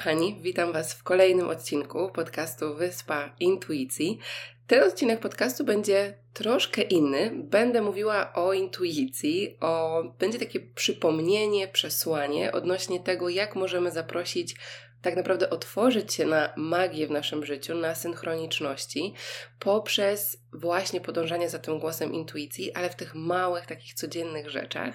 Kochani, 0.00 0.36
witam 0.42 0.72
Was 0.72 0.94
w 0.94 1.02
kolejnym 1.02 1.48
odcinku 1.48 2.10
podcastu 2.10 2.74
Wyspa 2.74 3.34
Intuicji. 3.40 4.18
Ten 4.66 4.82
odcinek 4.82 5.20
podcastu 5.20 5.64
będzie 5.64 6.14
troszkę 6.32 6.82
inny. 6.82 7.32
Będę 7.34 7.82
mówiła 7.82 8.32
o 8.32 8.52
intuicji, 8.52 9.56
o 9.60 10.02
będzie 10.18 10.38
takie 10.38 10.60
przypomnienie, 10.60 11.68
przesłanie 11.68 12.52
odnośnie 12.52 13.00
tego, 13.00 13.28
jak 13.28 13.56
możemy 13.56 13.90
zaprosić 13.90 14.56
tak 15.02 15.16
naprawdę 15.16 15.50
otworzyć 15.50 16.14
się 16.14 16.26
na 16.26 16.52
magię 16.56 17.06
w 17.06 17.10
naszym 17.10 17.46
życiu, 17.46 17.74
na 17.74 17.94
synchroniczności, 17.94 19.14
poprzez 19.58 20.38
właśnie 20.52 21.00
podążanie 21.00 21.48
za 21.48 21.58
tym 21.58 21.78
głosem 21.78 22.12
intuicji, 22.12 22.72
ale 22.72 22.90
w 22.90 22.96
tych 22.96 23.14
małych, 23.14 23.66
takich 23.66 23.94
codziennych 23.94 24.50
rzeczach. 24.50 24.94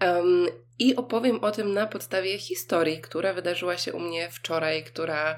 Um, 0.00 0.46
I 0.78 0.96
opowiem 0.96 1.44
o 1.44 1.50
tym 1.50 1.74
na 1.74 1.86
podstawie 1.86 2.38
historii, 2.38 3.00
która 3.00 3.32
wydarzyła 3.32 3.76
się 3.76 3.92
u 3.92 4.00
mnie 4.00 4.30
wczoraj, 4.30 4.84
która 4.84 5.36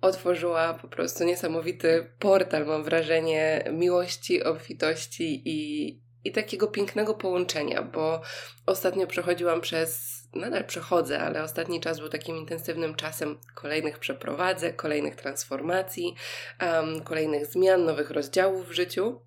otworzyła 0.00 0.74
po 0.74 0.88
prostu 0.88 1.24
niesamowity 1.24 2.12
portal, 2.18 2.66
mam 2.66 2.84
wrażenie, 2.84 3.64
miłości, 3.72 4.44
obfitości 4.44 5.42
i, 5.44 5.88
i 6.24 6.32
takiego 6.32 6.66
pięknego 6.66 7.14
połączenia, 7.14 7.82
bo 7.82 8.22
ostatnio 8.66 9.06
przechodziłam 9.06 9.60
przez 9.60 10.21
nadal 10.34 10.64
przechodzę, 10.64 11.20
ale 11.20 11.42
ostatni 11.42 11.80
czas 11.80 12.00
był 12.00 12.08
takim 12.08 12.36
intensywnym 12.36 12.94
czasem 12.94 13.38
kolejnych 13.54 13.98
przeprowadzek, 13.98 14.76
kolejnych 14.76 15.16
transformacji, 15.16 16.14
um, 16.62 17.04
kolejnych 17.04 17.46
zmian, 17.46 17.84
nowych 17.84 18.10
rozdziałów 18.10 18.68
w 18.68 18.72
życiu. 18.72 19.20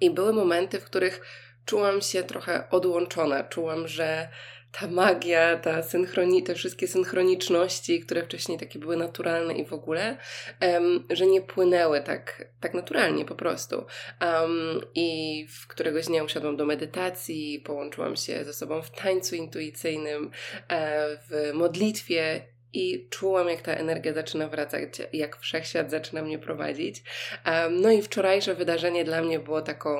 I 0.00 0.10
były 0.10 0.32
momenty, 0.32 0.80
w 0.80 0.84
których 0.84 1.20
czułam 1.64 2.00
się 2.00 2.22
trochę 2.22 2.70
odłączona. 2.70 3.44
Czułam, 3.44 3.88
że 3.88 4.28
ta 4.72 4.86
magia, 4.88 5.56
ta 5.56 5.82
synchroni, 5.82 6.42
te 6.42 6.54
wszystkie 6.54 6.88
synchroniczności, 6.88 8.00
które 8.00 8.22
wcześniej 8.22 8.58
takie 8.58 8.78
były 8.78 8.96
naturalne 8.96 9.54
i 9.54 9.64
w 9.64 9.72
ogóle, 9.72 10.16
um, 10.60 11.04
że 11.10 11.26
nie 11.26 11.40
płynęły 11.40 12.00
tak, 12.00 12.44
tak 12.60 12.74
naturalnie 12.74 13.24
po 13.24 13.34
prostu. 13.34 13.76
Um, 14.20 14.80
I 14.94 15.46
w 15.50 15.66
któregoś 15.66 16.06
dnia 16.06 16.24
usiadłam 16.24 16.56
do 16.56 16.66
medytacji, 16.66 17.62
połączyłam 17.66 18.16
się 18.16 18.44
ze 18.44 18.52
sobą 18.52 18.82
w 18.82 18.90
tańcu 18.90 19.36
intuicyjnym, 19.36 20.30
e, 20.68 21.18
w 21.28 21.54
modlitwie 21.54 22.40
i 22.72 23.08
czułam, 23.10 23.48
jak 23.48 23.62
ta 23.62 23.72
energia 23.72 24.12
zaczyna 24.12 24.48
wracać, 24.48 24.82
jak 25.12 25.36
wszechświat 25.36 25.90
zaczyna 25.90 26.22
mnie 26.22 26.38
prowadzić. 26.38 27.02
Um, 27.46 27.80
no 27.80 27.90
i 27.90 28.02
wczorajsze 28.02 28.54
wydarzenie 28.54 29.04
dla 29.04 29.22
mnie 29.22 29.38
było 29.38 29.62
taką 29.62 29.98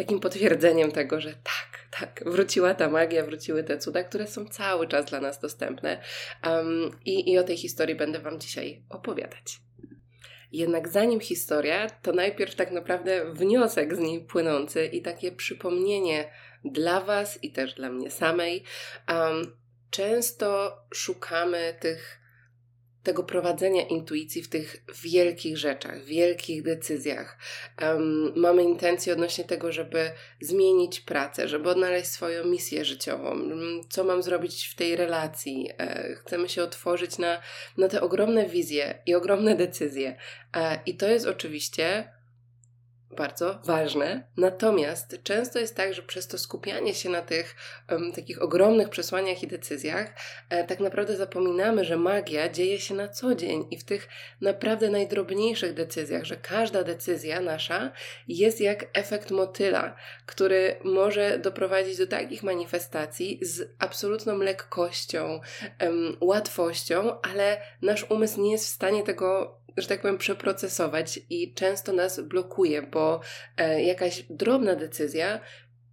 takim 0.00 0.20
potwierdzeniem 0.20 0.92
tego, 0.92 1.20
że 1.20 1.32
tak, 1.32 2.00
tak, 2.00 2.22
wróciła 2.26 2.74
ta 2.74 2.88
magia, 2.88 3.24
wróciły 3.24 3.64
te 3.64 3.78
cuda, 3.78 4.04
które 4.04 4.26
są 4.26 4.46
cały 4.46 4.88
czas 4.88 5.04
dla 5.06 5.20
nas 5.20 5.40
dostępne. 5.40 6.02
Um, 6.46 6.90
i, 7.04 7.32
I 7.32 7.38
o 7.38 7.42
tej 7.42 7.56
historii 7.56 7.94
będę 7.94 8.18
Wam 8.18 8.40
dzisiaj 8.40 8.82
opowiadać. 8.88 9.60
Jednak 10.52 10.88
zanim 10.88 11.20
historia, 11.20 11.90
to 11.90 12.12
najpierw 12.12 12.54
tak 12.54 12.70
naprawdę 12.70 13.32
wniosek 13.32 13.96
z 13.96 13.98
niej 13.98 14.24
płynący 14.24 14.86
i 14.86 15.02
takie 15.02 15.32
przypomnienie 15.32 16.30
dla 16.64 17.00
Was 17.00 17.44
i 17.44 17.52
też 17.52 17.74
dla 17.74 17.90
mnie 17.90 18.10
samej. 18.10 18.64
Um, 19.08 19.56
często 19.90 20.78
szukamy 20.94 21.74
tych 21.80 22.19
tego 23.02 23.22
prowadzenia 23.22 23.82
intuicji 23.82 24.42
w 24.42 24.48
tych 24.48 24.84
wielkich 25.02 25.58
rzeczach, 25.58 26.04
wielkich 26.04 26.62
decyzjach. 26.62 27.38
Um, 27.82 28.32
mamy 28.36 28.62
intencję 28.62 29.12
odnośnie 29.12 29.44
tego, 29.44 29.72
żeby 29.72 30.10
zmienić 30.40 31.00
pracę, 31.00 31.48
żeby 31.48 31.70
odnaleźć 31.70 32.10
swoją 32.10 32.44
misję 32.44 32.84
życiową, 32.84 33.38
co 33.88 34.04
mam 34.04 34.22
zrobić 34.22 34.66
w 34.66 34.74
tej 34.74 34.96
relacji. 34.96 35.70
E, 35.78 36.14
chcemy 36.14 36.48
się 36.48 36.62
otworzyć 36.62 37.18
na, 37.18 37.40
na 37.76 37.88
te 37.88 38.00
ogromne 38.00 38.48
wizje 38.48 38.98
i 39.06 39.14
ogromne 39.14 39.56
decyzje. 39.56 40.16
E, 40.56 40.78
I 40.86 40.94
to 40.94 41.08
jest 41.08 41.26
oczywiście 41.26 42.19
bardzo 43.16 43.58
ważne. 43.64 44.24
Natomiast 44.36 45.22
często 45.22 45.58
jest 45.58 45.76
tak, 45.76 45.94
że 45.94 46.02
przez 46.02 46.26
to 46.26 46.38
skupianie 46.38 46.94
się 46.94 47.08
na 47.08 47.22
tych 47.22 47.56
um, 47.90 48.12
takich 48.12 48.42
ogromnych 48.42 48.88
przesłaniach 48.88 49.42
i 49.42 49.46
decyzjach, 49.46 50.14
e, 50.48 50.64
tak 50.64 50.80
naprawdę 50.80 51.16
zapominamy, 51.16 51.84
że 51.84 51.96
magia 51.96 52.48
dzieje 52.48 52.80
się 52.80 52.94
na 52.94 53.08
co 53.08 53.34
dzień 53.34 53.66
i 53.70 53.78
w 53.78 53.84
tych 53.84 54.08
naprawdę 54.40 54.90
najdrobniejszych 54.90 55.74
decyzjach, 55.74 56.24
że 56.24 56.36
każda 56.36 56.84
decyzja 56.84 57.40
nasza 57.40 57.92
jest 58.28 58.60
jak 58.60 58.86
efekt 58.92 59.30
motyla, 59.30 59.96
który 60.26 60.76
może 60.84 61.38
doprowadzić 61.38 61.96
do 61.96 62.06
takich 62.06 62.42
manifestacji 62.42 63.38
z 63.42 63.74
absolutną 63.78 64.38
lekkością, 64.38 65.40
um, 65.80 66.16
łatwością, 66.20 67.20
ale 67.20 67.60
nasz 67.82 68.10
umysł 68.10 68.40
nie 68.40 68.52
jest 68.52 68.64
w 68.64 68.68
stanie 68.68 69.02
tego 69.02 69.59
że 69.76 69.88
tak 69.88 70.00
powiem, 70.00 70.18
przeprocesować 70.18 71.20
i 71.30 71.54
często 71.54 71.92
nas 71.92 72.20
blokuje, 72.20 72.82
bo 72.82 73.20
e, 73.56 73.82
jakaś 73.82 74.24
drobna 74.30 74.74
decyzja 74.74 75.40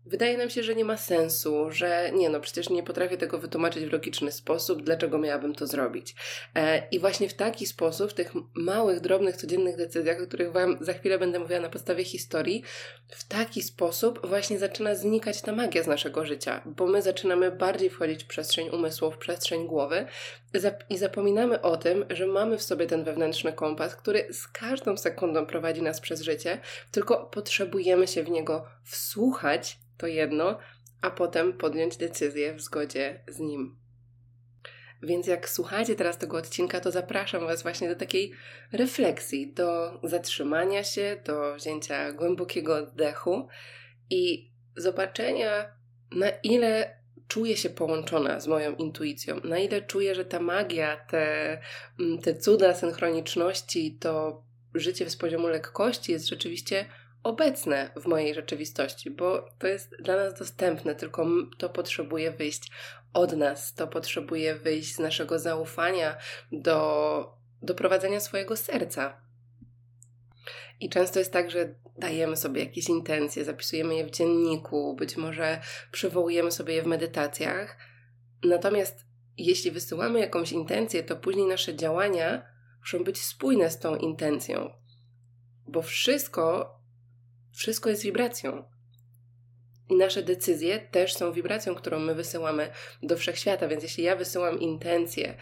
wydaje 0.07 0.37
nam 0.37 0.49
się, 0.49 0.63
że 0.63 0.75
nie 0.75 0.85
ma 0.85 0.97
sensu, 0.97 1.71
że 1.71 2.11
nie 2.13 2.29
no, 2.29 2.39
przecież 2.39 2.69
nie 2.69 2.83
potrafię 2.83 3.17
tego 3.17 3.37
wytłumaczyć 3.37 3.85
w 3.85 3.91
logiczny 3.91 4.31
sposób, 4.31 4.83
dlaczego 4.83 5.17
miałabym 5.17 5.55
to 5.55 5.67
zrobić. 5.67 6.15
E, 6.55 6.87
I 6.91 6.99
właśnie 6.99 7.29
w 7.29 7.33
taki 7.33 7.65
sposób, 7.65 8.11
w 8.11 8.13
tych 8.13 8.31
małych, 8.53 8.99
drobnych, 8.99 9.37
codziennych 9.37 9.77
decyzjach, 9.77 10.21
o 10.21 10.27
których 10.27 10.51
Wam 10.51 10.77
za 10.81 10.93
chwilę 10.93 11.19
będę 11.19 11.39
mówiła 11.39 11.59
na 11.59 11.69
podstawie 11.69 12.03
historii, 12.03 12.63
w 13.07 13.23
taki 13.23 13.61
sposób 13.61 14.27
właśnie 14.27 14.59
zaczyna 14.59 14.95
znikać 14.95 15.41
ta 15.41 15.51
magia 15.51 15.83
z 15.83 15.87
naszego 15.87 16.25
życia, 16.25 16.61
bo 16.65 16.87
my 16.87 17.01
zaczynamy 17.01 17.51
bardziej 17.51 17.89
wchodzić 17.89 18.23
w 18.23 18.27
przestrzeń 18.27 18.69
umysłu, 18.69 19.11
w 19.11 19.17
przestrzeń 19.17 19.67
głowy 19.67 20.05
i 20.89 20.97
zapominamy 20.97 21.61
o 21.61 21.77
tym, 21.77 22.05
że 22.09 22.27
mamy 22.27 22.57
w 22.57 22.63
sobie 22.63 22.87
ten 22.87 23.03
wewnętrzny 23.03 23.53
kompas, 23.53 23.95
który 23.95 24.33
z 24.33 24.47
każdą 24.47 24.97
sekundą 24.97 25.45
prowadzi 25.45 25.81
nas 25.81 26.01
przez 26.01 26.21
życie, 26.21 26.59
tylko 26.91 27.25
potrzebujemy 27.25 28.07
się 28.07 28.23
w 28.23 28.29
niego 28.29 28.65
wsłuchać 28.83 29.79
to 29.97 30.07
jedno, 30.07 30.59
a 31.01 31.11
potem 31.11 31.53
podjąć 31.53 31.97
decyzję 31.97 32.53
w 32.53 32.61
zgodzie 32.61 33.23
z 33.27 33.39
nim. 33.39 33.77
Więc 35.03 35.27
jak 35.27 35.49
słuchacie 35.49 35.95
teraz 35.95 36.17
tego 36.17 36.37
odcinka, 36.37 36.79
to 36.79 36.91
zapraszam 36.91 37.47
Was 37.47 37.63
właśnie 37.63 37.89
do 37.89 37.95
takiej 37.95 38.31
refleksji, 38.71 39.53
do 39.53 39.99
zatrzymania 40.03 40.83
się, 40.83 41.21
do 41.25 41.55
wzięcia 41.55 42.11
głębokiego 42.11 42.75
oddechu 42.75 43.47
i 44.09 44.51
zobaczenia, 44.75 45.65
na 46.11 46.29
ile 46.29 46.97
czuję 47.27 47.57
się 47.57 47.69
połączona 47.69 48.39
z 48.39 48.47
moją 48.47 48.75
intuicją, 48.75 49.39
na 49.43 49.59
ile 49.59 49.81
czuję, 49.81 50.15
że 50.15 50.25
ta 50.25 50.39
magia, 50.39 50.97
te, 50.97 51.57
mm, 51.99 52.17
te 52.21 52.35
cuda 52.35 52.73
synchroniczności, 52.73 53.97
to 53.99 54.43
życie 54.73 55.09
z 55.09 55.17
poziomu 55.17 55.47
lekkości 55.47 56.11
jest 56.11 56.27
rzeczywiście 56.27 56.85
obecne 57.23 57.91
w 57.95 58.05
mojej 58.05 58.33
rzeczywistości, 58.33 59.11
bo 59.11 59.49
to 59.59 59.67
jest 59.67 59.95
dla 60.01 60.15
nas 60.15 60.39
dostępne, 60.39 60.95
tylko 60.95 61.25
to 61.57 61.69
potrzebuje 61.69 62.31
wyjść 62.31 62.71
od 63.13 63.37
nas, 63.37 63.73
to 63.73 63.87
potrzebuje 63.87 64.55
wyjść 64.55 64.95
z 64.95 64.99
naszego 64.99 65.39
zaufania 65.39 66.17
do, 66.51 67.37
do 67.61 67.75
prowadzenia 67.75 68.19
swojego 68.19 68.57
serca. 68.57 69.21
I 70.79 70.89
często 70.89 71.19
jest 71.19 71.33
tak, 71.33 71.51
że 71.51 71.75
dajemy 71.97 72.37
sobie 72.37 72.63
jakieś 72.63 72.89
intencje, 72.89 73.45
zapisujemy 73.45 73.95
je 73.95 74.05
w 74.05 74.11
dzienniku, 74.11 74.95
być 74.95 75.17
może 75.17 75.61
przywołujemy 75.91 76.51
sobie 76.51 76.73
je 76.73 76.83
w 76.83 76.87
medytacjach. 76.87 77.77
Natomiast 78.43 79.05
jeśli 79.37 79.71
wysyłamy 79.71 80.19
jakąś 80.19 80.51
intencję, 80.51 81.03
to 81.03 81.15
później 81.15 81.45
nasze 81.45 81.75
działania 81.75 82.45
muszą 82.79 83.03
być 83.03 83.21
spójne 83.21 83.69
z 83.69 83.79
tą 83.79 83.95
intencją. 83.95 84.73
Bo 85.67 85.81
wszystko 85.81 86.76
wszystko 87.57 87.89
jest 87.89 88.03
wibracją. 88.03 88.63
I 89.89 89.95
nasze 89.95 90.23
decyzje 90.23 90.79
też 90.79 91.13
są 91.13 91.31
wibracją, 91.31 91.75
którą 91.75 91.99
my 91.99 92.15
wysyłamy 92.15 92.69
do 93.03 93.17
wszechświata. 93.17 93.67
Więc 93.67 93.83
jeśli 93.83 94.03
ja 94.03 94.15
wysyłam 94.15 94.59
intencje 94.59 95.37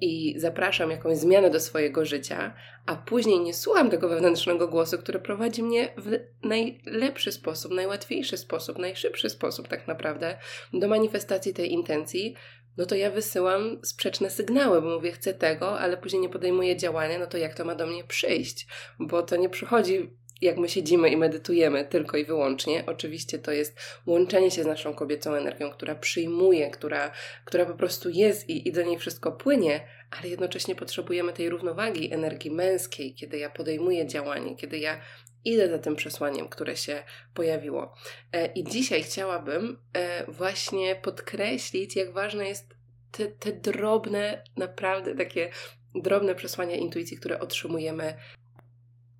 i 0.00 0.34
zapraszam 0.36 0.90
jakąś 0.90 1.18
zmianę 1.18 1.50
do 1.50 1.60
swojego 1.60 2.04
życia, 2.04 2.54
a 2.86 2.96
później 2.96 3.40
nie 3.40 3.54
słucham 3.54 3.90
tego 3.90 4.08
wewnętrznego 4.08 4.68
głosu, 4.68 4.98
który 4.98 5.18
prowadzi 5.18 5.62
mnie 5.62 5.94
w 5.96 6.18
najlepszy 6.42 7.32
sposób, 7.32 7.72
najłatwiejszy 7.72 8.36
sposób, 8.36 8.78
najszybszy 8.78 9.30
sposób, 9.30 9.68
tak 9.68 9.88
naprawdę, 9.88 10.38
do 10.72 10.88
manifestacji 10.88 11.54
tej 11.54 11.72
intencji, 11.72 12.34
no 12.76 12.86
to 12.86 12.94
ja 12.94 13.10
wysyłam 13.10 13.80
sprzeczne 13.82 14.30
sygnały, 14.30 14.82
bo 14.82 14.94
mówię, 14.94 15.12
chcę 15.12 15.34
tego, 15.34 15.80
ale 15.80 15.96
później 15.96 16.22
nie 16.22 16.28
podejmuję 16.28 16.76
działania, 16.76 17.18
no 17.18 17.26
to 17.26 17.38
jak 17.38 17.54
to 17.54 17.64
ma 17.64 17.74
do 17.74 17.86
mnie 17.86 18.04
przyjść? 18.04 18.66
Bo 18.98 19.22
to 19.22 19.36
nie 19.36 19.48
przychodzi 19.48 20.17
jak 20.40 20.56
my 20.56 20.68
siedzimy 20.68 21.08
i 21.08 21.16
medytujemy 21.16 21.84
tylko 21.84 22.16
i 22.16 22.24
wyłącznie. 22.24 22.84
Oczywiście 22.86 23.38
to 23.38 23.52
jest 23.52 23.80
łączenie 24.06 24.50
się 24.50 24.62
z 24.62 24.66
naszą 24.66 24.94
kobiecą 24.94 25.34
energią, 25.34 25.70
która 25.70 25.94
przyjmuje, 25.94 26.70
która, 26.70 27.10
która 27.44 27.66
po 27.66 27.74
prostu 27.74 28.10
jest 28.10 28.48
i, 28.48 28.68
i 28.68 28.72
do 28.72 28.82
niej 28.82 28.98
wszystko 28.98 29.32
płynie, 29.32 29.80
ale 30.10 30.28
jednocześnie 30.28 30.74
potrzebujemy 30.74 31.32
tej 31.32 31.48
równowagi 31.48 32.12
energii 32.12 32.50
męskiej, 32.50 33.14
kiedy 33.14 33.38
ja 33.38 33.50
podejmuję 33.50 34.06
działanie, 34.06 34.56
kiedy 34.56 34.78
ja 34.78 35.00
idę 35.44 35.68
za 35.68 35.78
tym 35.78 35.96
przesłaniem, 35.96 36.48
które 36.48 36.76
się 36.76 37.02
pojawiło. 37.34 37.94
E, 38.32 38.46
I 38.46 38.64
dzisiaj 38.64 39.02
chciałabym 39.02 39.78
e, 39.92 40.32
właśnie 40.32 40.96
podkreślić, 40.96 41.96
jak 41.96 42.12
ważne 42.12 42.48
jest 42.48 42.74
te, 43.10 43.26
te 43.26 43.52
drobne, 43.52 44.42
naprawdę 44.56 45.14
takie 45.14 45.50
drobne 45.94 46.34
przesłania 46.34 46.76
intuicji, 46.76 47.16
które 47.16 47.40
otrzymujemy 47.40 48.14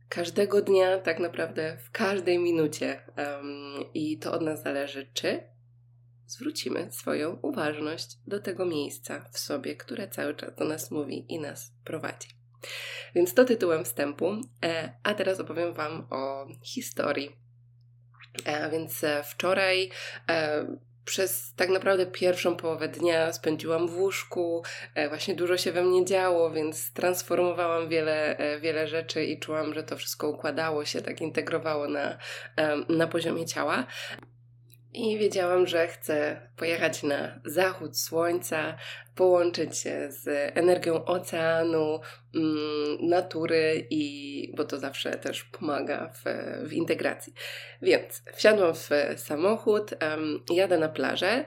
każdego 0.08 0.62
dnia, 0.62 0.98
tak 0.98 1.18
naprawdę 1.18 1.76
w 1.84 1.90
każdej 1.90 2.38
minucie. 2.38 3.00
Um, 3.16 3.92
I 3.94 4.18
to 4.18 4.32
od 4.32 4.42
nas 4.42 4.62
zależy, 4.62 5.10
czy 5.14 5.42
zwrócimy 6.26 6.92
swoją 6.92 7.38
uważność 7.42 8.18
do 8.26 8.40
tego 8.40 8.66
miejsca 8.66 9.28
w 9.32 9.38
sobie, 9.38 9.76
które 9.76 10.08
cały 10.08 10.34
czas 10.34 10.54
do 10.54 10.64
nas 10.64 10.90
mówi 10.90 11.24
i 11.28 11.40
nas 11.40 11.72
prowadzi. 11.84 12.28
Więc 13.14 13.34
to 13.34 13.44
tytułem 13.44 13.84
wstępu, 13.84 14.40
e, 14.64 14.92
a 15.02 15.14
teraz 15.14 15.40
opowiem 15.40 15.74
Wam 15.74 16.06
o 16.10 16.46
historii. 16.62 17.36
E, 18.46 18.64
a 18.64 18.70
więc 18.70 19.04
e, 19.04 19.24
wczoraj 19.24 19.90
przez 21.08 21.54
tak 21.54 21.68
naprawdę 21.68 22.06
pierwszą 22.06 22.56
połowę 22.56 22.88
dnia 22.88 23.32
spędziłam 23.32 23.88
w 23.88 23.96
łóżku, 23.96 24.62
właśnie 25.08 25.34
dużo 25.34 25.56
się 25.56 25.72
we 25.72 25.82
mnie 25.82 26.04
działo, 26.04 26.50
więc 26.50 26.92
transformowałam 26.92 27.88
wiele, 27.88 28.36
wiele 28.60 28.88
rzeczy 28.88 29.24
i 29.24 29.38
czułam, 29.38 29.74
że 29.74 29.82
to 29.82 29.96
wszystko 29.96 30.28
układało 30.28 30.84
się, 30.84 31.02
tak 31.02 31.20
integrowało 31.20 31.88
na, 31.88 32.18
na 32.88 33.06
poziomie 33.06 33.46
ciała. 33.46 33.86
I 34.98 35.18
wiedziałam, 35.18 35.66
że 35.66 35.86
chcę 35.86 36.40
pojechać 36.56 37.02
na 37.02 37.40
zachód 37.44 37.98
słońca, 37.98 38.76
połączyć 39.14 39.78
się 39.78 40.08
z 40.10 40.28
energią 40.56 41.04
oceanu, 41.04 42.00
mm, 42.34 43.08
natury, 43.08 43.86
i 43.90 44.52
bo 44.56 44.64
to 44.64 44.78
zawsze 44.78 45.10
też 45.10 45.44
pomaga 45.44 46.12
w, 46.14 46.24
w 46.68 46.72
integracji. 46.72 47.32
Więc 47.82 48.22
wsiadłam 48.34 48.74
w 48.74 48.90
samochód, 49.16 49.94
um, 50.02 50.42
jadę 50.50 50.78
na 50.78 50.88
plażę. 50.88 51.44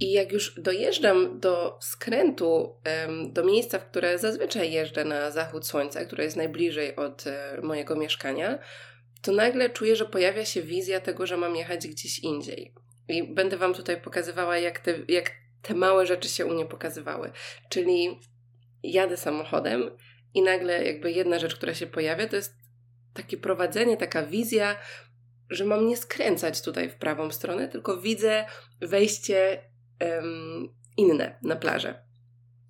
I 0.00 0.12
jak 0.12 0.32
już 0.32 0.60
dojeżdżam 0.60 1.40
do 1.40 1.78
skrętu, 1.80 2.76
do 3.32 3.44
miejsca, 3.44 3.78
w 3.78 3.90
które 3.90 4.18
zazwyczaj 4.18 4.72
jeżdżę 4.72 5.04
na 5.04 5.30
zachód 5.30 5.66
słońca, 5.66 6.04
które 6.04 6.24
jest 6.24 6.36
najbliżej 6.36 6.96
od 6.96 7.26
e, 7.26 7.60
mojego 7.62 7.96
mieszkania, 7.96 8.58
to 9.22 9.32
nagle 9.32 9.70
czuję, 9.70 9.96
że 9.96 10.04
pojawia 10.06 10.44
się 10.44 10.62
wizja 10.62 11.00
tego, 11.00 11.26
że 11.26 11.36
mam 11.36 11.56
jechać 11.56 11.88
gdzieś 11.88 12.18
indziej. 12.18 12.74
I 13.08 13.34
będę 13.34 13.56
Wam 13.56 13.74
tutaj 13.74 14.00
pokazywała, 14.00 14.58
jak 14.58 14.78
te, 14.78 14.94
jak 15.08 15.30
te 15.62 15.74
małe 15.74 16.06
rzeczy 16.06 16.28
się 16.28 16.46
u 16.46 16.54
mnie 16.54 16.66
pokazywały. 16.66 17.32
Czyli 17.68 18.20
jadę 18.82 19.16
samochodem 19.16 19.90
i 20.34 20.42
nagle 20.42 20.84
jakby 20.84 21.12
jedna 21.12 21.38
rzecz, 21.38 21.54
która 21.54 21.74
się 21.74 21.86
pojawia, 21.86 22.28
to 22.28 22.36
jest 22.36 22.54
takie 23.14 23.36
prowadzenie, 23.36 23.96
taka 23.96 24.26
wizja, 24.26 24.76
że 25.50 25.64
mam 25.64 25.86
nie 25.86 25.96
skręcać 25.96 26.62
tutaj 26.62 26.90
w 26.90 26.94
prawą 26.94 27.30
stronę, 27.30 27.68
tylko 27.68 28.00
widzę 28.00 28.44
wejście 28.80 29.62
um, 30.00 30.74
inne 30.96 31.38
na 31.42 31.56
plażę. 31.56 32.09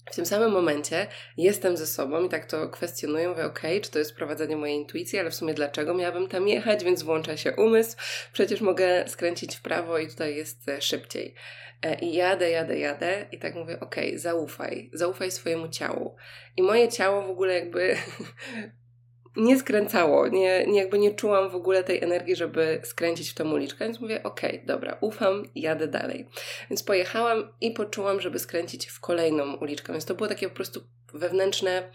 W 0.06 0.14
tym 0.14 0.26
samym 0.26 0.52
momencie 0.52 1.06
jestem 1.36 1.76
ze 1.76 1.86
sobą 1.86 2.24
i 2.24 2.28
tak 2.28 2.46
to 2.46 2.68
kwestionuję, 2.68 3.28
mówię, 3.28 3.44
ok, 3.44 3.62
czy 3.82 3.90
to 3.90 3.98
jest 3.98 4.14
prowadzenie 4.14 4.56
mojej 4.56 4.76
intuicji, 4.76 5.18
ale 5.18 5.30
w 5.30 5.34
sumie 5.34 5.54
dlaczego 5.54 5.94
miałabym 5.94 6.28
tam 6.28 6.48
jechać, 6.48 6.84
więc 6.84 7.02
włącza 7.02 7.36
się 7.36 7.52
umysł, 7.52 7.96
przecież 8.32 8.60
mogę 8.60 9.08
skręcić 9.08 9.56
w 9.56 9.62
prawo 9.62 9.98
i 9.98 10.08
tutaj 10.08 10.36
jest 10.36 10.68
e, 10.68 10.82
szybciej. 10.82 11.34
E, 11.82 11.98
I 11.98 12.14
jadę, 12.14 12.50
jadę, 12.50 12.78
jadę 12.78 13.26
i 13.32 13.38
tak 13.38 13.54
mówię, 13.54 13.80
ok, 13.80 13.96
zaufaj, 14.14 14.90
zaufaj 14.92 15.30
swojemu 15.30 15.68
ciału. 15.68 16.16
I 16.56 16.62
moje 16.62 16.88
ciało 16.88 17.22
w 17.22 17.30
ogóle 17.30 17.54
jakby 17.54 17.96
nie 19.36 19.58
skręcało, 19.58 20.28
nie, 20.28 20.66
nie, 20.66 20.80
jakby 20.80 20.98
nie 20.98 21.14
czułam 21.14 21.50
w 21.50 21.54
ogóle 21.54 21.84
tej 21.84 22.04
energii, 22.04 22.36
żeby 22.36 22.80
skręcić 22.84 23.30
w 23.30 23.34
tą 23.34 23.52
uliczkę, 23.52 23.84
więc 23.84 24.00
mówię, 24.00 24.22
okej, 24.22 24.50
okay, 24.50 24.66
dobra, 24.66 24.96
ufam, 25.00 25.42
jadę 25.54 25.88
dalej. 25.88 26.28
Więc 26.70 26.82
pojechałam 26.82 27.52
i 27.60 27.70
poczułam, 27.70 28.20
żeby 28.20 28.38
skręcić 28.38 28.86
w 28.86 29.00
kolejną 29.00 29.56
uliczkę, 29.56 29.92
więc 29.92 30.04
to 30.04 30.14
było 30.14 30.28
takie 30.28 30.48
po 30.48 30.54
prostu 30.54 30.80
wewnętrzne 31.14 31.90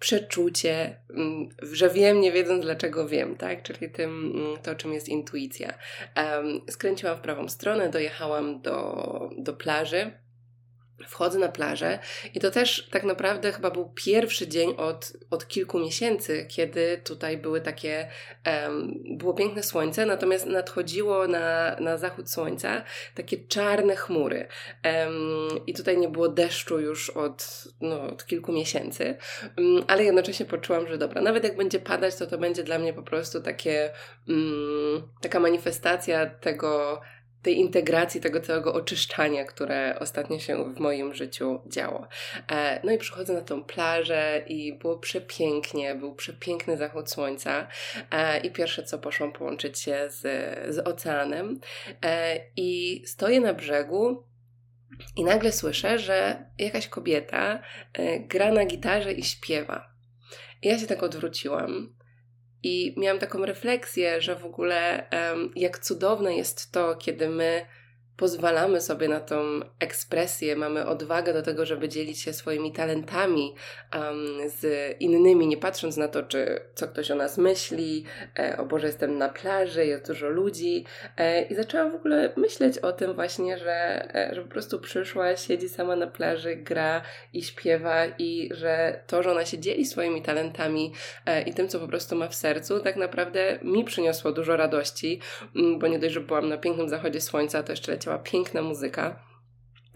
przeczucie, 0.00 0.96
mm, 1.10 1.48
że 1.72 1.90
wiem, 1.90 2.20
nie 2.20 2.32
wiedząc 2.32 2.64
dlaczego 2.64 3.08
wiem, 3.08 3.36
tak? 3.36 3.62
Czyli 3.62 3.90
tym, 3.90 4.32
mm, 4.34 4.56
to, 4.62 4.74
czym 4.74 4.92
jest 4.92 5.08
intuicja. 5.08 5.74
Um, 6.16 6.60
skręciłam 6.70 7.16
w 7.16 7.20
prawą 7.20 7.48
stronę, 7.48 7.88
dojechałam 7.88 8.60
do, 8.60 9.30
do 9.38 9.52
plaży 9.52 10.12
Wchodzę 11.08 11.38
na 11.38 11.48
plażę 11.48 11.98
i 12.34 12.40
to 12.40 12.50
też 12.50 12.88
tak 12.90 13.04
naprawdę 13.04 13.52
chyba 13.52 13.70
był 13.70 13.92
pierwszy 13.94 14.48
dzień 14.48 14.74
od, 14.76 15.12
od 15.30 15.48
kilku 15.48 15.78
miesięcy, 15.78 16.46
kiedy 16.48 17.00
tutaj 17.04 17.38
były 17.38 17.60
takie, 17.60 18.08
um, 18.46 18.94
było 19.04 19.34
piękne 19.34 19.62
słońce, 19.62 20.06
natomiast 20.06 20.46
nadchodziło 20.46 21.28
na, 21.28 21.76
na 21.80 21.98
zachód 21.98 22.30
słońca 22.30 22.82
takie 23.14 23.36
czarne 23.36 23.96
chmury. 23.96 24.48
Um, 24.84 25.66
I 25.66 25.74
tutaj 25.74 25.98
nie 25.98 26.08
było 26.08 26.28
deszczu 26.28 26.80
już 26.80 27.10
od, 27.10 27.64
no, 27.80 28.02
od 28.02 28.26
kilku 28.26 28.52
miesięcy, 28.52 29.16
um, 29.58 29.84
ale 29.88 30.04
jednocześnie 30.04 30.46
poczułam, 30.46 30.88
że 30.88 30.98
dobra, 30.98 31.22
nawet 31.22 31.44
jak 31.44 31.56
będzie 31.56 31.80
padać, 31.80 32.16
to 32.16 32.26
to 32.26 32.38
będzie 32.38 32.62
dla 32.62 32.78
mnie 32.78 32.92
po 32.92 33.02
prostu 33.02 33.40
takie, 33.40 33.90
taka 35.20 35.40
manifestacja 35.40 36.26
tego, 36.26 37.00
tej 37.42 37.58
integracji, 37.58 38.20
tego 38.20 38.40
całego 38.40 38.74
oczyszczania, 38.74 39.44
które 39.44 39.98
ostatnio 40.00 40.38
się 40.38 40.74
w 40.74 40.80
moim 40.80 41.14
życiu 41.14 41.60
działo. 41.66 42.08
E, 42.50 42.80
no 42.84 42.92
i 42.92 42.98
przychodzę 42.98 43.32
na 43.32 43.40
tą 43.40 43.64
plażę 43.64 44.42
i 44.46 44.72
było 44.72 44.98
przepięknie, 44.98 45.94
był 45.94 46.14
przepiękny 46.14 46.76
zachód 46.76 47.10
słońca 47.10 47.68
e, 48.10 48.38
i 48.40 48.50
pierwsze 48.50 48.82
co 48.82 48.98
poszłam 48.98 49.32
połączyć 49.32 49.78
się 49.78 50.06
z, 50.08 50.20
z 50.74 50.78
oceanem 50.86 51.60
e, 52.04 52.40
i 52.56 53.02
stoję 53.06 53.40
na 53.40 53.54
brzegu 53.54 54.24
i 55.16 55.24
nagle 55.24 55.52
słyszę, 55.52 55.98
że 55.98 56.46
jakaś 56.58 56.88
kobieta 56.88 57.62
gra 58.20 58.52
na 58.52 58.64
gitarze 58.64 59.12
i 59.12 59.22
śpiewa. 59.22 59.90
Ja 60.62 60.78
się 60.78 60.86
tak 60.86 61.02
odwróciłam 61.02 61.99
i 62.62 62.94
miałam 62.96 63.18
taką 63.18 63.46
refleksję, 63.46 64.20
że 64.20 64.36
w 64.36 64.44
ogóle 64.44 65.08
um, 65.12 65.52
jak 65.56 65.78
cudowne 65.78 66.36
jest 66.36 66.72
to, 66.72 66.96
kiedy 66.96 67.28
my 67.28 67.66
pozwalamy 68.20 68.80
sobie 68.80 69.08
na 69.08 69.20
tą 69.20 69.60
ekspresję, 69.78 70.56
mamy 70.56 70.86
odwagę 70.86 71.32
do 71.32 71.42
tego, 71.42 71.66
żeby 71.66 71.88
dzielić 71.88 72.20
się 72.20 72.32
swoimi 72.32 72.72
talentami 72.72 73.54
um, 73.94 74.50
z 74.50 74.96
innymi, 75.00 75.46
nie 75.46 75.56
patrząc 75.56 75.96
na 75.96 76.08
to, 76.08 76.22
czy 76.22 76.60
co 76.74 76.88
ktoś 76.88 77.10
o 77.10 77.14
nas 77.14 77.38
myśli, 77.38 78.04
e, 78.38 78.58
o 78.58 78.66
Boże, 78.66 78.86
jestem 78.86 79.18
na 79.18 79.28
plaży, 79.28 79.86
jest 79.86 80.06
dużo 80.06 80.28
ludzi. 80.28 80.84
E, 81.16 81.42
I 81.42 81.54
zaczęłam 81.54 81.92
w 81.92 81.94
ogóle 81.94 82.32
myśleć 82.36 82.78
o 82.78 82.92
tym 82.92 83.14
właśnie, 83.14 83.58
że, 83.58 84.08
e, 84.14 84.34
że 84.34 84.42
po 84.42 84.48
prostu 84.48 84.80
przyszła, 84.80 85.36
siedzi 85.36 85.68
sama 85.68 85.96
na 85.96 86.06
plaży, 86.06 86.56
gra 86.56 87.02
i 87.32 87.42
śpiewa 87.42 88.06
i 88.18 88.50
że 88.52 89.00
to, 89.06 89.22
że 89.22 89.30
ona 89.30 89.44
się 89.44 89.58
dzieli 89.58 89.86
swoimi 89.86 90.22
talentami 90.22 90.92
e, 91.26 91.42
i 91.42 91.54
tym, 91.54 91.68
co 91.68 91.80
po 91.80 91.88
prostu 91.88 92.16
ma 92.16 92.28
w 92.28 92.34
sercu, 92.34 92.80
tak 92.80 92.96
naprawdę 92.96 93.58
mi 93.62 93.84
przyniosło 93.84 94.32
dużo 94.32 94.56
radości, 94.56 95.20
bo 95.78 95.86
nie 95.86 95.98
dość, 95.98 96.14
że 96.14 96.20
byłam 96.20 96.48
na 96.48 96.58
pięknym 96.58 96.88
zachodzie 96.88 97.20
słońca, 97.20 97.62
to 97.62 97.72
jeszcze 97.72 97.92
piękna 98.18 98.62
muzyka. 98.62 99.30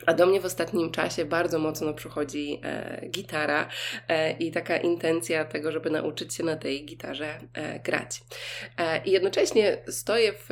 A 0.07 0.15
do 0.15 0.27
mnie 0.27 0.41
w 0.41 0.45
ostatnim 0.45 0.91
czasie 0.91 1.25
bardzo 1.25 1.59
mocno 1.59 1.95
przychodzi 1.95 2.61
e, 2.65 3.07
gitara 3.11 3.69
e, 4.09 4.33
i 4.33 4.53
taka 4.53 4.77
intencja 4.77 5.45
tego, 5.45 5.73
żeby 5.73 5.91
nauczyć 5.91 6.35
się 6.35 6.45
na 6.45 6.57
tej 6.57 6.85
gitarze 6.85 7.41
e, 7.55 7.81
grać. 7.81 8.21
E, 8.79 9.05
I 9.05 9.11
jednocześnie 9.11 9.83
stoję 9.89 10.33
w, 10.33 10.49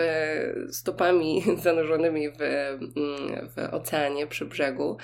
stopami 0.70 1.42
zanurzonymi 1.62 2.30
w, 2.30 2.42
mm, 2.42 3.48
w 3.56 3.74
oceanie 3.74 4.26
przy 4.26 4.46
brzegu, 4.46 4.96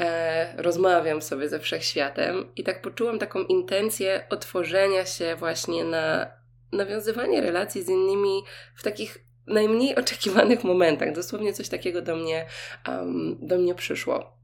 e, 0.00 0.62
rozmawiam 0.62 1.22
sobie 1.22 1.48
ze 1.48 1.60
wszechświatem 1.60 2.54
i 2.56 2.64
tak 2.64 2.82
poczułam 2.82 3.18
taką 3.18 3.42
intencję 3.42 4.26
otworzenia 4.30 5.06
się 5.06 5.36
właśnie 5.36 5.84
na 5.84 6.26
nawiązywanie 6.72 7.40
relacji 7.40 7.82
z 7.82 7.88
innymi 7.88 8.42
w 8.76 8.82
takich 8.82 9.24
najmniej 9.46 9.96
oczekiwanych 9.96 10.64
momentach. 10.64 11.12
Dosłownie 11.12 11.52
coś 11.52 11.68
takiego 11.68 12.02
do 12.02 12.16
mnie, 12.16 12.46
um, 12.88 13.38
do 13.40 13.58
mnie 13.58 13.74
przyszło. 13.74 14.36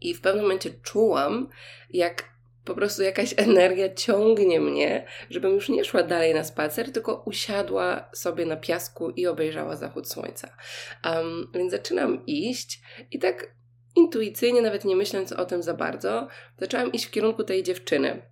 I 0.00 0.14
w 0.14 0.20
pewnym 0.20 0.42
momencie 0.42 0.70
czułam, 0.82 1.48
jak 1.90 2.30
po 2.64 2.74
prostu 2.74 3.02
jakaś 3.02 3.34
energia 3.36 3.94
ciągnie 3.94 4.60
mnie, 4.60 5.06
żebym 5.30 5.54
już 5.54 5.68
nie 5.68 5.84
szła 5.84 6.02
dalej 6.02 6.34
na 6.34 6.44
spacer, 6.44 6.92
tylko 6.92 7.22
usiadła 7.26 8.10
sobie 8.12 8.46
na 8.46 8.56
piasku 8.56 9.10
i 9.10 9.26
obejrzała 9.26 9.76
zachód 9.76 10.08
słońca. 10.08 10.56
Um, 11.04 11.50
więc 11.54 11.70
zaczynam 11.70 12.26
iść 12.26 12.80
i 13.10 13.18
tak 13.18 13.54
intuicyjnie, 13.96 14.62
nawet 14.62 14.84
nie 14.84 14.96
myśląc 14.96 15.32
o 15.32 15.44
tym 15.44 15.62
za 15.62 15.74
bardzo, 15.74 16.28
zaczęłam 16.58 16.92
iść 16.92 17.06
w 17.06 17.10
kierunku 17.10 17.44
tej 17.44 17.62
dziewczyny. 17.62 18.22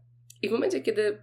I 0.42 0.48
w 0.48 0.52
momencie, 0.52 0.80
kiedy 0.80 1.22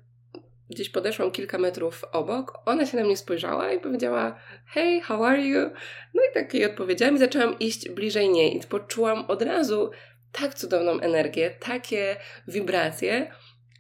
gdzieś 0.70 0.90
podeszłam 0.90 1.32
kilka 1.32 1.58
metrów 1.58 2.06
obok, 2.12 2.60
ona 2.66 2.86
się 2.86 2.98
na 2.98 3.04
mnie 3.04 3.18
spojrzała 3.18 3.72
i 3.72 3.80
powiedziała 3.80 4.40
hey, 4.66 5.02
how 5.02 5.24
are 5.24 5.42
you? 5.42 5.70
No 6.14 6.22
i 6.32 6.34
tak 6.34 6.54
jej 6.54 6.66
odpowiedziałam 6.66 7.16
i 7.16 7.20
zaczęłam 7.20 7.60
iść 7.60 7.90
bliżej 7.90 8.30
niej 8.30 8.58
i 8.58 8.60
poczułam 8.60 9.26
od 9.28 9.42
razu 9.42 9.92
tak 10.32 10.54
cudowną 10.54 11.00
energię, 11.00 11.52
takie 11.60 12.16
wibracje 12.48 13.32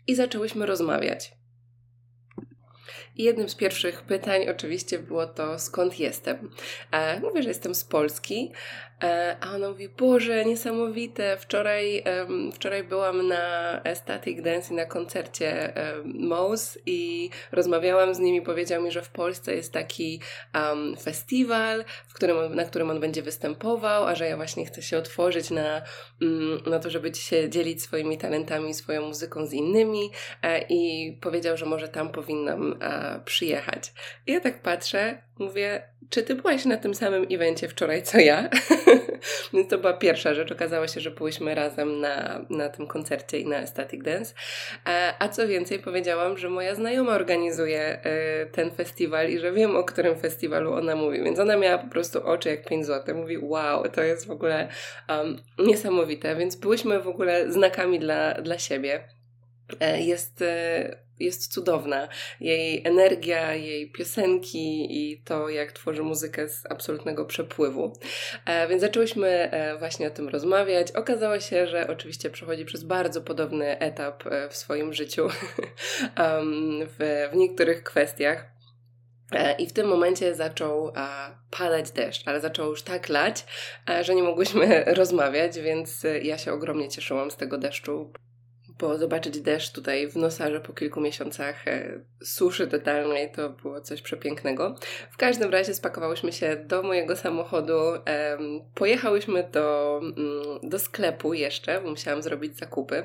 i 0.07 0.15
zaczęłyśmy 0.15 0.65
rozmawiać. 0.65 1.34
I 3.17 3.23
jednym 3.23 3.49
z 3.49 3.55
pierwszych 3.55 4.01
pytań 4.01 4.49
oczywiście 4.49 4.99
było 4.99 5.27
to, 5.27 5.59
skąd 5.59 5.99
jestem. 5.99 6.49
E, 6.91 7.19
mówię, 7.19 7.43
że 7.43 7.49
jestem 7.49 7.75
z 7.75 7.83
Polski, 7.83 8.51
e, 9.03 9.37
a 9.41 9.55
ona 9.55 9.69
mówi, 9.69 9.89
Boże, 9.89 10.45
niesamowite, 10.45 11.37
wczoraj, 11.37 12.03
wczoraj 12.53 12.83
byłam 12.83 13.27
na 13.27 13.81
Static 13.95 14.41
Dance 14.41 14.73
na 14.73 14.85
koncercie 14.85 15.73
um, 16.03 16.55
i 16.85 17.29
rozmawiałam 17.51 18.15
z 18.15 18.19
nimi, 18.19 18.41
powiedział 18.41 18.83
mi, 18.83 18.91
że 18.91 19.01
w 19.01 19.09
Polsce 19.09 19.55
jest 19.55 19.73
taki 19.73 20.19
um, 20.55 20.97
festiwal, 20.97 21.85
w 22.07 22.13
którym, 22.13 22.55
na 22.55 22.65
którym 22.65 22.89
on 22.89 22.99
będzie 22.99 23.21
występował, 23.21 24.05
a 24.05 24.15
że 24.15 24.25
ja 24.25 24.35
właśnie 24.35 24.65
chcę 24.65 24.81
się 24.81 24.97
otworzyć 24.97 25.49
na, 25.49 25.81
um, 26.21 26.59
na 26.65 26.79
to, 26.79 26.89
żeby 26.89 27.15
się 27.15 27.49
dzielić 27.49 27.83
swoimi 27.83 28.17
talentami, 28.17 28.73
swoją 28.73 29.01
muzyką 29.01 29.45
z 29.45 29.53
innymi 29.53 30.11
e, 30.41 30.65
i 30.69 31.13
powiedział, 31.21 31.57
że 31.57 31.65
może 31.65 31.87
tam 31.87 32.09
powinnam 32.09 32.77
e, 32.81 33.04
przyjechać. 33.25 33.93
I 34.27 34.31
ja 34.31 34.39
tak 34.39 34.61
patrzę, 34.61 35.21
mówię, 35.39 35.81
czy 36.09 36.23
ty 36.23 36.35
byłaś 36.35 36.65
na 36.65 36.77
tym 36.77 36.95
samym 36.95 37.27
evencie 37.31 37.67
wczoraj 37.67 38.03
co 38.03 38.19
ja? 38.19 38.49
Więc 39.53 39.69
to 39.69 39.77
była 39.77 39.93
pierwsza 39.93 40.33
rzecz. 40.33 40.51
Okazało 40.51 40.87
się, 40.87 40.99
że 40.99 41.11
byłyśmy 41.11 41.55
razem 41.55 41.99
na, 41.99 42.45
na 42.49 42.69
tym 42.69 42.87
koncercie 42.87 43.39
i 43.39 43.47
na 43.47 43.67
Static 43.67 44.03
Dance. 44.03 44.33
A, 44.85 45.13
a 45.19 45.29
co 45.29 45.47
więcej, 45.47 45.79
powiedziałam, 45.79 46.37
że 46.37 46.49
moja 46.49 46.75
znajoma 46.75 47.11
organizuje 47.11 47.99
y, 48.45 48.51
ten 48.51 48.71
festiwal 48.71 49.29
i 49.29 49.39
że 49.39 49.51
wiem, 49.51 49.75
o 49.75 49.83
którym 49.83 50.19
festiwalu 50.19 50.73
ona 50.73 50.95
mówi. 50.95 51.23
Więc 51.23 51.39
ona 51.39 51.57
miała 51.57 51.77
po 51.77 51.87
prostu 51.87 52.27
oczy 52.27 52.49
jak 52.49 52.67
5 52.67 52.85
zł. 52.85 53.15
Mówi, 53.15 53.37
wow, 53.37 53.89
to 53.89 54.03
jest 54.03 54.27
w 54.27 54.31
ogóle 54.31 54.67
um, 55.09 55.41
niesamowite. 55.59 56.35
Więc 56.35 56.55
byłyśmy 56.55 56.99
w 56.99 57.07
ogóle 57.07 57.51
znakami 57.51 57.99
dla, 57.99 58.33
dla 58.33 58.59
siebie. 58.59 59.03
E, 59.79 60.01
jest 60.01 60.41
e, 60.41 61.04
jest 61.19 61.53
cudowna. 61.53 62.07
Jej 62.39 62.81
energia, 62.87 63.55
jej 63.55 63.91
piosenki 63.91 64.87
i 64.89 65.21
to, 65.21 65.49
jak 65.49 65.71
tworzy 65.71 66.03
muzykę 66.03 66.49
z 66.49 66.65
absolutnego 66.69 67.25
przepływu. 67.25 67.93
E, 68.45 68.67
więc 68.67 68.81
zaczęłyśmy 68.81 69.27
e, 69.27 69.77
właśnie 69.77 70.07
o 70.07 70.11
tym 70.11 70.29
rozmawiać. 70.29 70.91
Okazało 70.91 71.39
się, 71.39 71.67
że 71.67 71.87
oczywiście 71.87 72.29
przechodzi 72.29 72.65
przez 72.65 72.83
bardzo 72.83 73.21
podobny 73.21 73.79
etap 73.79 74.27
e, 74.27 74.49
w 74.49 74.55
swoim 74.55 74.93
życiu 74.93 75.27
w, 76.97 77.27
w 77.31 77.35
niektórych 77.35 77.83
kwestiach. 77.83 78.55
I 79.57 79.67
w 79.67 79.73
tym 79.73 79.87
momencie 79.87 80.35
zaczął 80.35 80.91
padać 81.51 81.91
deszcz, 81.91 82.27
ale 82.27 82.41
zaczął 82.41 82.69
już 82.69 82.83
tak 82.83 83.09
lać, 83.09 83.45
że 84.01 84.15
nie 84.15 84.23
mogłyśmy 84.23 84.83
rozmawiać, 85.01 85.59
więc 85.59 86.05
ja 86.21 86.37
się 86.37 86.53
ogromnie 86.53 86.89
cieszyłam 86.89 87.31
z 87.31 87.35
tego 87.35 87.57
deszczu 87.57 88.13
bo 88.79 88.97
zobaczyć 88.97 89.41
deszcz 89.41 89.71
tutaj 89.71 90.07
w 90.07 90.15
Nosarze 90.15 90.59
po 90.59 90.73
kilku 90.73 91.01
miesiącach 91.01 91.67
e, 91.67 91.99
suszy 92.23 92.67
totalnej 92.67 93.31
to 93.31 93.49
było 93.49 93.81
coś 93.81 94.01
przepięknego. 94.01 94.75
W 95.11 95.17
każdym 95.17 95.51
razie 95.51 95.73
spakowałyśmy 95.73 96.31
się 96.31 96.55
do 96.55 96.83
mojego 96.83 97.15
samochodu, 97.15 97.73
pojechałyśmy 98.75 99.49
do, 99.51 99.99
mm, 100.03 100.69
do 100.69 100.79
sklepu 100.79 101.33
jeszcze, 101.33 101.81
bo 101.81 101.89
musiałam 101.89 102.23
zrobić 102.23 102.57
zakupy. 102.57 103.03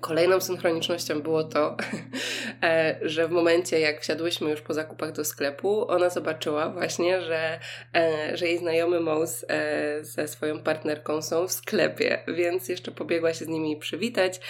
Kolejną 0.00 0.40
synchronicznością 0.40 1.22
było 1.22 1.44
to, 1.44 1.76
e, 2.62 2.98
że 3.02 3.28
w 3.28 3.30
momencie 3.30 3.80
jak 3.80 4.00
wsiadłyśmy 4.00 4.50
już 4.50 4.60
po 4.60 4.74
zakupach 4.74 5.12
do 5.12 5.24
sklepu, 5.24 5.90
ona 5.90 6.10
zobaczyła 6.10 6.68
właśnie, 6.68 7.22
że, 7.22 7.60
e, 7.94 8.36
że 8.36 8.46
jej 8.46 8.58
znajomy 8.58 9.00
mąż 9.00 9.30
e, 9.48 9.98
ze 10.04 10.28
swoją 10.28 10.62
partnerką 10.62 11.22
są 11.22 11.48
w 11.48 11.52
sklepie, 11.52 12.24
więc 12.28 12.68
jeszcze 12.68 12.90
pobiegła 12.90 13.34
się 13.34 13.44
z 13.44 13.48
nimi 13.48 13.76
przywitać 13.76 14.40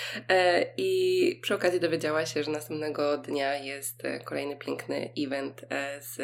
i 0.77 1.41
przy 1.43 1.55
okazji 1.55 1.81
dowiedziała 1.81 2.27
się, 2.27 2.43
że 2.43 2.51
następnego 2.51 3.19
dnia 3.19 3.57
jest 3.57 4.03
kolejny 4.25 4.57
piękny 4.57 5.13
event 5.19 5.65
z 6.01 6.19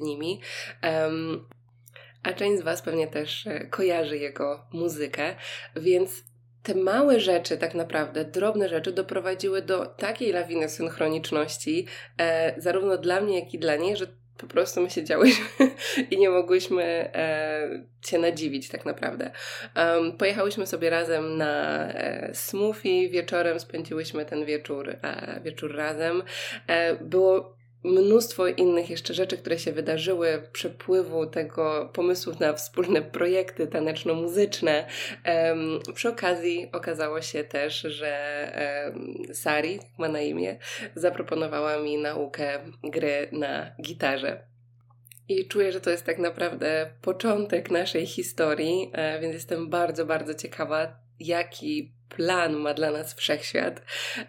nimi. 0.00 0.40
A 2.22 2.32
część 2.32 2.60
z 2.60 2.64
Was 2.64 2.82
pewnie 2.82 3.06
też 3.06 3.48
kojarzy 3.70 4.18
jego 4.18 4.66
muzykę, 4.72 5.36
więc 5.76 6.27
te 6.62 6.74
małe 6.74 7.20
rzeczy, 7.20 7.58
tak 7.58 7.74
naprawdę, 7.74 8.24
drobne 8.24 8.68
rzeczy, 8.68 8.92
doprowadziły 8.92 9.62
do 9.62 9.86
takiej 9.86 10.32
lawiny 10.32 10.68
synchroniczności, 10.68 11.86
e, 12.18 12.54
zarówno 12.60 12.98
dla 12.98 13.20
mnie, 13.20 13.40
jak 13.40 13.54
i 13.54 13.58
dla 13.58 13.76
niej, 13.76 13.96
że 13.96 14.06
po 14.38 14.46
prostu 14.46 14.80
my 14.80 14.90
siedziałyśmy 14.90 15.46
i 16.10 16.18
nie 16.18 16.30
mogłyśmy 16.30 16.84
e, 17.14 17.84
się 18.06 18.18
nadziwić 18.18 18.68
tak 18.68 18.86
naprawdę. 18.86 19.30
Um, 19.76 20.16
pojechałyśmy 20.16 20.66
sobie 20.66 20.90
razem 20.90 21.36
na 21.36 21.84
e, 21.88 22.30
smoothie, 22.34 23.08
wieczorem 23.08 23.60
spędziłyśmy 23.60 24.24
ten 24.24 24.44
wieczór, 24.44 24.90
e, 25.02 25.40
wieczór 25.44 25.76
razem. 25.76 26.22
E, 26.66 26.94
było 27.04 27.57
mnóstwo 27.84 28.46
innych 28.46 28.90
jeszcze 28.90 29.14
rzeczy, 29.14 29.38
które 29.38 29.58
się 29.58 29.72
wydarzyły, 29.72 30.42
przepływu 30.52 31.26
tego 31.26 31.90
pomysłów 31.92 32.40
na 32.40 32.52
wspólne 32.52 33.02
projekty 33.02 33.66
taneczno-muzyczne. 33.66 34.86
Um, 35.26 35.80
przy 35.94 36.08
okazji 36.08 36.68
okazało 36.72 37.22
się 37.22 37.44
też, 37.44 37.80
że 37.80 38.92
um, 38.94 39.34
Sari, 39.34 39.80
ma 39.98 40.08
na 40.08 40.20
imię, 40.20 40.58
zaproponowała 40.94 41.78
mi 41.78 41.98
naukę 41.98 42.58
gry 42.82 43.28
na 43.32 43.70
gitarze. 43.82 44.48
I 45.28 45.48
czuję, 45.48 45.72
że 45.72 45.80
to 45.80 45.90
jest 45.90 46.04
tak 46.04 46.18
naprawdę 46.18 46.90
początek 47.02 47.70
naszej 47.70 48.06
historii, 48.06 48.90
e, 48.92 49.20
więc 49.20 49.34
jestem 49.34 49.70
bardzo, 49.70 50.06
bardzo 50.06 50.34
ciekawa, 50.34 50.96
jaki 51.20 51.97
plan 52.08 52.56
ma 52.56 52.74
dla 52.74 52.90
nas 52.90 53.14
wszechświat. 53.14 53.82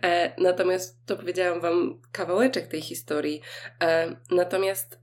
E, 0.04 0.42
natomiast 0.42 1.06
to 1.06 1.16
powiedziałam 1.16 1.62
Wam 1.62 2.02
kawałeczek 2.12 2.68
tej 2.68 2.82
historii. 2.82 3.42
E, 3.82 4.16
natomiast 4.32 5.00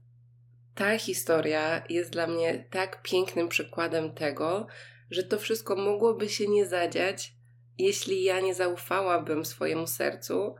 ta 0.75 0.97
historia 0.97 1.83
jest 1.89 2.11
dla 2.11 2.27
mnie 2.27 2.65
tak 2.69 3.01
pięknym 3.01 3.47
przykładem 3.47 4.13
tego, 4.13 4.67
że 5.11 5.23
to 5.23 5.39
wszystko 5.39 5.75
mogłoby 5.75 6.29
się 6.29 6.47
nie 6.47 6.65
zadziać, 6.65 7.33
jeśli 7.77 8.23
ja 8.23 8.39
nie 8.39 8.53
zaufałabym 8.55 9.45
swojemu 9.45 9.87
sercu 9.87 10.55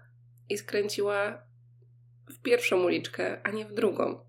i 0.49 0.57
skręciła 0.57 1.41
w 2.29 2.41
pierwszą 2.41 2.83
uliczkę, 2.83 3.41
a 3.43 3.51
nie 3.51 3.65
w 3.65 3.73
drugą 3.73 4.26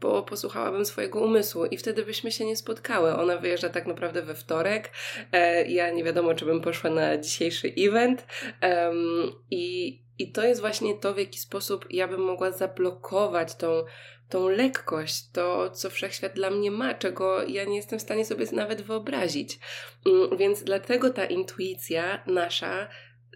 bo 0.00 0.22
posłuchałabym 0.22 0.84
swojego 0.84 1.20
umysłu 1.20 1.64
i 1.64 1.76
wtedy 1.76 2.04
byśmy 2.04 2.32
się 2.32 2.44
nie 2.44 2.56
spotkały. 2.56 3.14
Ona 3.14 3.36
wyjeżdża 3.36 3.68
tak 3.68 3.86
naprawdę 3.86 4.22
we 4.22 4.34
wtorek. 4.34 4.90
E, 5.32 5.66
ja 5.68 5.90
nie 5.90 6.04
wiadomo, 6.04 6.34
czy 6.34 6.44
bym 6.44 6.60
poszła 6.60 6.90
na 6.90 7.18
dzisiejszy 7.18 7.72
event. 7.78 8.26
Um, 8.62 9.32
i, 9.50 9.98
I 10.18 10.32
to 10.32 10.44
jest 10.44 10.60
właśnie 10.60 10.94
to, 10.94 11.14
w 11.14 11.18
jaki 11.18 11.38
sposób 11.38 11.86
ja 11.90 12.08
bym 12.08 12.20
mogła 12.20 12.50
zablokować 12.50 13.54
tą, 13.54 13.84
tą 14.28 14.48
lekkość, 14.48 15.30
to, 15.32 15.70
co 15.70 15.90
wszechświat 15.90 16.32
dla 16.34 16.50
mnie 16.50 16.70
ma, 16.70 16.94
czego 16.94 17.42
ja 17.42 17.64
nie 17.64 17.76
jestem 17.76 17.98
w 17.98 18.02
stanie 18.02 18.24
sobie 18.24 18.46
nawet 18.52 18.82
wyobrazić. 18.82 19.58
Um, 20.06 20.38
więc 20.38 20.64
dlatego 20.64 21.10
ta 21.10 21.24
intuicja 21.24 22.22
nasza 22.26 22.88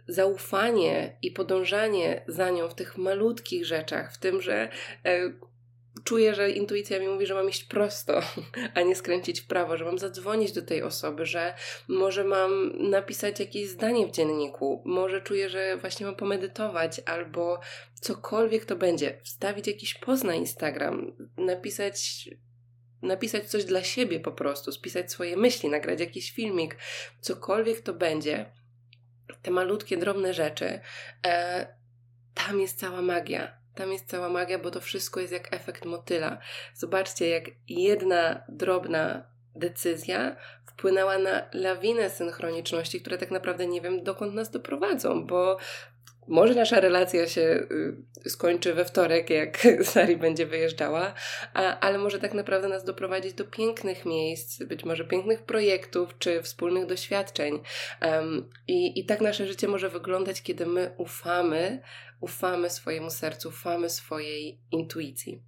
zaufanie 0.08 1.18
i 1.22 1.30
podążanie 1.30 2.24
za 2.28 2.50
nią 2.50 2.68
w 2.68 2.74
tych 2.74 2.98
malutkich 2.98 3.66
rzeczach, 3.66 4.14
w 4.14 4.18
tym, 4.18 4.42
że 4.42 4.68
e, 5.04 5.32
czuję, 6.06 6.34
że 6.34 6.50
intuicja 6.50 7.00
mi 7.00 7.08
mówi, 7.08 7.26
że 7.26 7.34
mam 7.34 7.48
iść 7.48 7.64
prosto, 7.64 8.20
a 8.74 8.80
nie 8.82 8.96
skręcić 8.96 9.40
w 9.40 9.46
prawo, 9.46 9.76
że 9.76 9.84
mam 9.84 9.98
zadzwonić 9.98 10.52
do 10.52 10.62
tej 10.62 10.82
osoby, 10.82 11.26
że 11.26 11.54
może 11.88 12.24
mam 12.24 12.72
napisać 12.90 13.40
jakieś 13.40 13.68
zdanie 13.68 14.06
w 14.06 14.10
dzienniku, 14.10 14.82
może 14.84 15.20
czuję, 15.20 15.48
że 15.48 15.76
właśnie 15.76 16.06
mam 16.06 16.16
pomedytować 16.16 17.00
albo 17.06 17.60
cokolwiek 18.00 18.64
to 18.64 18.76
będzie, 18.76 19.20
wstawić 19.24 19.66
jakiś 19.66 19.94
post 19.94 20.24
na 20.24 20.34
Instagram, 20.34 21.12
napisać 21.36 22.28
napisać 23.02 23.50
coś 23.50 23.64
dla 23.64 23.84
siebie 23.84 24.20
po 24.20 24.32
prostu, 24.32 24.72
spisać 24.72 25.12
swoje 25.12 25.36
myśli, 25.36 25.68
nagrać 25.68 26.00
jakiś 26.00 26.32
filmik, 26.32 26.76
cokolwiek 27.20 27.80
to 27.80 27.94
będzie, 27.94 28.52
te 29.42 29.50
malutkie, 29.50 29.96
drobne 29.96 30.34
rzeczy, 30.34 30.80
e, 31.26 31.66
tam 32.34 32.60
jest 32.60 32.78
cała 32.78 33.02
magia 33.02 33.65
tam 33.76 33.92
jest 33.92 34.08
cała 34.08 34.28
magia, 34.28 34.58
bo 34.58 34.70
to 34.70 34.80
wszystko 34.80 35.20
jest 35.20 35.32
jak 35.32 35.54
efekt 35.54 35.84
motyla. 35.84 36.38
Zobaczcie, 36.74 37.28
jak 37.28 37.44
jedna 37.68 38.44
drobna 38.48 39.24
decyzja 39.54 40.36
wpłynęła 40.66 41.18
na 41.18 41.42
lawinę 41.52 42.10
synchroniczności, 42.10 43.00
które 43.00 43.18
tak 43.18 43.30
naprawdę 43.30 43.66
nie 43.66 43.80
wiem, 43.80 44.04
dokąd 44.04 44.34
nas 44.34 44.50
doprowadzą, 44.50 45.26
bo 45.26 45.58
może 46.28 46.54
nasza 46.54 46.80
relacja 46.80 47.26
się 47.26 47.66
y, 48.24 48.30
skończy 48.30 48.74
we 48.74 48.84
wtorek, 48.84 49.30
jak 49.30 49.66
Sari 49.92 50.16
będzie 50.16 50.46
wyjeżdżała, 50.46 51.14
a, 51.54 51.80
ale 51.80 51.98
może 51.98 52.18
tak 52.18 52.34
naprawdę 52.34 52.68
nas 52.68 52.84
doprowadzić 52.84 53.32
do 53.32 53.44
pięknych 53.44 54.04
miejsc, 54.04 54.62
być 54.62 54.84
może 54.84 55.04
pięknych 55.04 55.42
projektów 55.42 56.18
czy 56.18 56.42
wspólnych 56.42 56.86
doświadczeń. 56.86 57.60
Um, 58.02 58.50
i, 58.68 59.00
I 59.00 59.04
tak 59.04 59.20
nasze 59.20 59.46
życie 59.46 59.68
może 59.68 59.88
wyglądać, 59.88 60.42
kiedy 60.42 60.66
my 60.66 60.94
ufamy, 60.96 61.82
ufamy 62.20 62.70
swojemu 62.70 63.10
sercu, 63.10 63.48
ufamy 63.48 63.90
swojej 63.90 64.60
intuicji. 64.70 65.42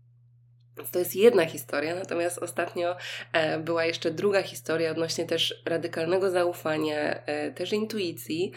To 0.92 0.98
jest 0.98 1.16
jedna 1.16 1.46
historia, 1.46 1.94
natomiast 1.94 2.38
ostatnio 2.38 2.96
e, 3.32 3.58
była 3.58 3.84
jeszcze 3.84 4.10
druga 4.10 4.42
historia 4.42 4.90
odnośnie 4.90 5.24
też 5.24 5.62
radykalnego 5.64 6.30
zaufania, 6.30 7.24
e, 7.26 7.50
też 7.50 7.72
intuicji 7.72 8.52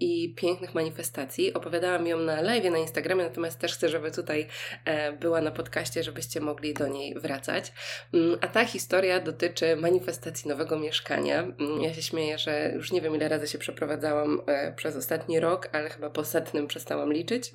i 0.00 0.34
pięknych 0.36 0.74
manifestacji. 0.74 1.54
Opowiadałam 1.54 2.06
ją 2.06 2.18
na 2.18 2.40
live 2.40 2.70
na 2.70 2.78
Instagramie, 2.78 3.24
natomiast 3.24 3.58
też 3.58 3.74
chcę, 3.74 3.88
żeby 3.88 4.10
tutaj 4.10 4.46
e, 4.84 5.12
była 5.12 5.40
na 5.40 5.50
podcaście, 5.50 6.02
żebyście 6.02 6.40
mogli 6.40 6.74
do 6.74 6.88
niej 6.88 7.14
wracać. 7.14 7.72
Mm, 8.14 8.38
a 8.40 8.48
ta 8.48 8.64
historia 8.64 9.20
dotyczy 9.20 9.76
manifestacji 9.76 10.48
nowego 10.48 10.78
mieszkania. 10.78 11.40
Mm, 11.40 11.82
ja 11.82 11.94
się 11.94 12.02
śmieję, 12.02 12.38
że 12.38 12.72
już 12.74 12.92
nie 12.92 13.00
wiem 13.00 13.14
ile 13.14 13.28
razy 13.28 13.46
się 13.46 13.58
przeprowadzałam 13.58 14.42
przez 14.76 14.96
ostatni 14.96 15.40
rok, 15.40 15.68
ale 15.72 15.90
chyba 15.90 16.10
po 16.10 16.24
setnym 16.24 16.66
przestałam 16.66 17.12
liczyć, 17.12 17.50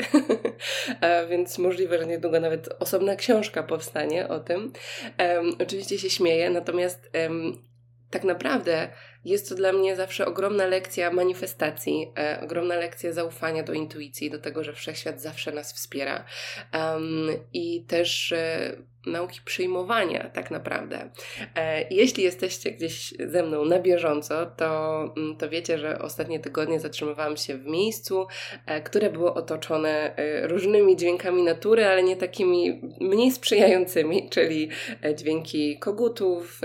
więc 1.29 1.57
możliwe, 1.57 1.97
że 1.97 2.05
niedługo 2.05 2.39
nawet 2.39 2.69
osobna 2.79 3.15
książka 3.15 3.54
książka 3.55 3.63
powstanie 3.63 4.27
o 4.27 4.39
tym. 4.39 4.73
Um, 5.19 5.55
oczywiście 5.59 5.99
się 5.99 6.09
śmieję, 6.09 6.49
natomiast 6.49 7.09
um, 7.13 7.63
tak 8.09 8.23
naprawdę 8.23 8.89
jest 9.25 9.49
to 9.49 9.55
dla 9.55 9.73
mnie 9.73 9.95
zawsze 9.95 10.25
ogromna 10.25 10.65
lekcja 10.65 11.11
manifestacji, 11.11 12.11
e, 12.17 12.39
ogromna 12.43 12.75
lekcja 12.75 13.13
zaufania 13.13 13.63
do 13.63 13.73
intuicji, 13.73 14.29
do 14.29 14.39
tego, 14.39 14.63
że 14.63 14.73
wszechświat 14.73 15.21
zawsze 15.21 15.51
nas 15.51 15.73
wspiera. 15.73 16.25
Um, 16.73 17.29
I 17.53 17.85
też 17.87 18.31
e, 18.31 18.75
nauki 19.05 19.39
przyjmowania, 19.45 20.29
tak 20.29 20.51
naprawdę. 20.51 21.09
E, 21.55 21.87
jeśli 21.89 22.23
jesteście 22.23 22.71
gdzieś 22.71 23.13
ze 23.27 23.43
mną 23.43 23.65
na 23.65 23.79
bieżąco, 23.79 24.45
to, 24.45 24.99
mm, 25.17 25.37
to 25.37 25.49
wiecie, 25.49 25.77
że 25.77 25.99
ostatnie 25.99 26.39
tygodnie 26.39 26.79
zatrzymywałam 26.79 27.37
się 27.37 27.57
w 27.57 27.65
miejscu, 27.65 28.27
e, 28.65 28.81
które 28.81 29.09
było 29.09 29.33
otoczone 29.33 30.15
e, 30.17 30.47
różnymi 30.47 30.95
dźwiękami 30.95 31.43
natury, 31.43 31.85
ale 31.85 32.03
nie 32.03 32.17
takimi 32.17 32.81
mniej 33.01 33.31
sprzyjającymi, 33.31 34.29
czyli 34.33 34.69
dźwięki 35.15 35.79
kogutów 35.79 36.61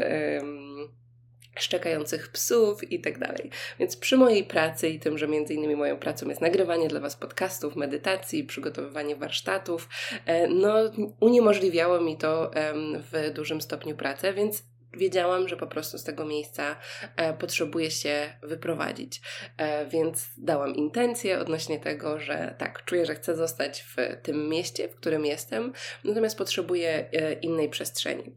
szczekających 1.63 2.29
psów 2.29 2.93
i 2.93 3.01
tak 3.01 3.19
dalej. 3.19 3.51
Więc 3.79 3.97
przy 3.97 4.17
mojej 4.17 4.45
pracy 4.45 4.89
i 4.89 5.01
tym, 5.01 5.19
że 5.19 5.29
między 5.29 5.55
innymi 5.55 5.77
moją 5.77 5.97
pracą 5.97 6.29
jest 6.29 6.41
nagrywanie 6.41 6.89
dla 6.89 7.01
Was 7.01 7.17
podcastów, 7.17 7.77
medytacji, 7.77 8.45
przygotowywanie 8.45 9.17
warsztatów, 9.17 9.89
e, 10.27 10.49
no 10.49 10.75
uniemożliwiało 11.21 12.01
mi 12.01 12.17
to 12.17 12.51
w 13.13 13.31
dużym 13.35 13.61
stopniu 13.61 13.97
pracę, 13.97 14.33
więc 14.33 14.63
wiedziałam, 14.97 15.49
że 15.49 15.57
po 15.57 15.67
prostu 15.67 15.99
z 15.99 16.05
tego 16.05 16.25
miejsca 16.25 16.77
e, 17.17 17.35
potrzebuję 17.35 17.91
się 17.91 18.33
wyprowadzić. 18.43 19.21
E, 19.57 19.87
więc 19.87 20.29
dałam 20.39 20.75
intencję 20.75 21.39
odnośnie 21.39 21.81
tego, 21.81 22.19
że 22.19 22.55
tak, 22.59 22.85
czuję, 22.85 23.07
że 23.07 23.15
chcę 23.15 23.37
zostać 23.37 23.83
w 23.83 23.97
tym 24.23 24.49
mieście, 24.49 24.89
w 24.89 24.97
którym 24.97 25.27
jestem, 25.27 25.73
natomiast 26.05 26.39
potrzebuję 26.39 27.11
e, 27.13 27.33
innej 27.33 27.69
przestrzeni. 27.69 28.37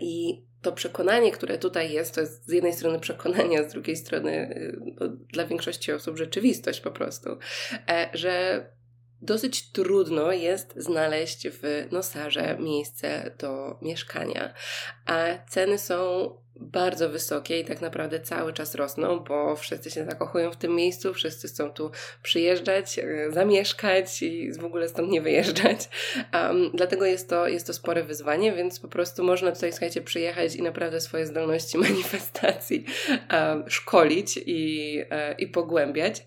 I 0.00 0.44
to 0.62 0.72
przekonanie, 0.72 1.32
które 1.32 1.58
tutaj 1.58 1.92
jest, 1.92 2.14
to 2.14 2.20
jest 2.20 2.46
z 2.46 2.52
jednej 2.52 2.72
strony 2.72 3.00
przekonanie, 3.00 3.60
a 3.60 3.68
z 3.68 3.72
drugiej 3.72 3.96
strony 3.96 4.30
y, 4.30 4.80
no, 5.00 5.08
dla 5.08 5.46
większości 5.46 5.92
osób 5.92 6.18
rzeczywistość 6.18 6.80
po 6.80 6.90
prostu, 6.90 7.30
e, 7.88 8.10
że 8.14 8.66
dosyć 9.22 9.70
trudno 9.70 10.32
jest 10.32 10.74
znaleźć 10.76 11.48
w 11.48 11.88
Nosarze 11.92 12.56
miejsce 12.60 13.34
do 13.38 13.78
mieszkania, 13.82 14.54
a 15.06 15.24
ceny 15.48 15.78
są 15.78 16.28
bardzo 16.56 17.08
wysokie 17.08 17.60
i 17.60 17.64
tak 17.64 17.80
naprawdę 17.80 18.20
cały 18.20 18.52
czas 18.52 18.74
rosną, 18.74 19.20
bo 19.20 19.56
wszyscy 19.56 19.90
się 19.90 20.04
zakochują 20.04 20.50
w 20.50 20.56
tym 20.56 20.74
miejscu, 20.74 21.14
wszyscy 21.14 21.48
chcą 21.48 21.70
tu 21.70 21.90
przyjeżdżać, 22.22 22.98
e, 22.98 23.30
zamieszkać 23.30 24.22
i 24.22 24.52
w 24.52 24.64
ogóle 24.64 24.88
stąd 24.88 25.10
nie 25.10 25.20
wyjeżdżać. 25.20 25.88
Um, 26.34 26.70
dlatego 26.74 27.06
jest 27.06 27.28
to, 27.28 27.48
jest 27.48 27.66
to 27.66 27.72
spore 27.72 28.04
wyzwanie, 28.04 28.52
więc 28.52 28.80
po 28.80 28.88
prostu 28.88 29.24
można 29.24 29.52
tutaj, 29.52 29.72
słuchajcie, 29.72 30.02
przyjechać 30.02 30.56
i 30.56 30.62
naprawdę 30.62 31.00
swoje 31.00 31.26
zdolności 31.26 31.78
manifestacji 31.88 32.84
um, 33.32 33.70
szkolić 33.70 34.40
i, 34.46 34.98
e, 35.10 35.34
i 35.34 35.46
pogłębiać. 35.46 36.24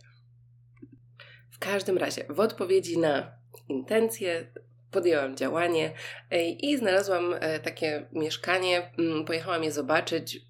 W 1.51 1.59
każdym 1.59 1.97
razie, 1.97 2.25
w 2.29 2.39
odpowiedzi 2.39 2.97
na 2.97 3.31
intencje, 3.69 4.51
podjęłam 4.95 5.37
działanie 5.37 5.93
e, 6.31 6.49
i 6.49 6.77
znalazłam 6.77 7.35
e, 7.39 7.59
takie 7.59 8.05
mieszkanie. 8.11 8.91
Mm, 8.99 9.25
pojechałam 9.25 9.63
je 9.63 9.71
zobaczyć. 9.71 10.41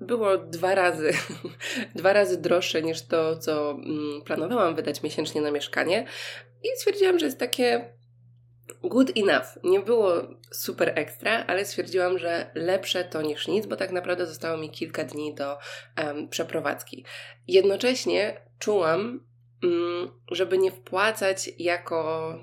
Było 0.00 0.38
dwa 0.38 0.74
razy, 0.74 1.10
dwa 2.00 2.12
razy 2.12 2.40
droższe 2.40 2.82
niż 2.82 3.02
to, 3.02 3.36
co 3.36 3.70
mm, 3.70 4.22
planowałam 4.24 4.74
wydać 4.74 5.02
miesięcznie 5.02 5.40
na 5.40 5.50
mieszkanie. 5.50 6.06
I 6.62 6.68
stwierdziłam, 6.76 7.18
że 7.18 7.26
jest 7.26 7.38
takie 7.38 7.94
good 8.82 9.10
enough. 9.16 9.46
Nie 9.64 9.80
było 9.80 10.12
super 10.50 10.92
ekstra, 10.94 11.44
ale 11.46 11.64
stwierdziłam, 11.64 12.18
że 12.18 12.50
lepsze 12.54 13.04
to 13.04 13.22
niż 13.22 13.48
nic, 13.48 13.66
bo 13.66 13.76
tak 13.76 13.92
naprawdę 13.92 14.26
zostało 14.26 14.56
mi 14.58 14.70
kilka 14.70 15.04
dni 15.04 15.34
do 15.34 15.58
um, 16.04 16.28
przeprowadzki. 16.28 17.04
Jednocześnie 17.48 18.40
czułam, 18.58 19.26
um, 19.62 20.20
żeby 20.30 20.58
nie 20.58 20.70
wpłacać 20.70 21.50
jako 21.58 22.34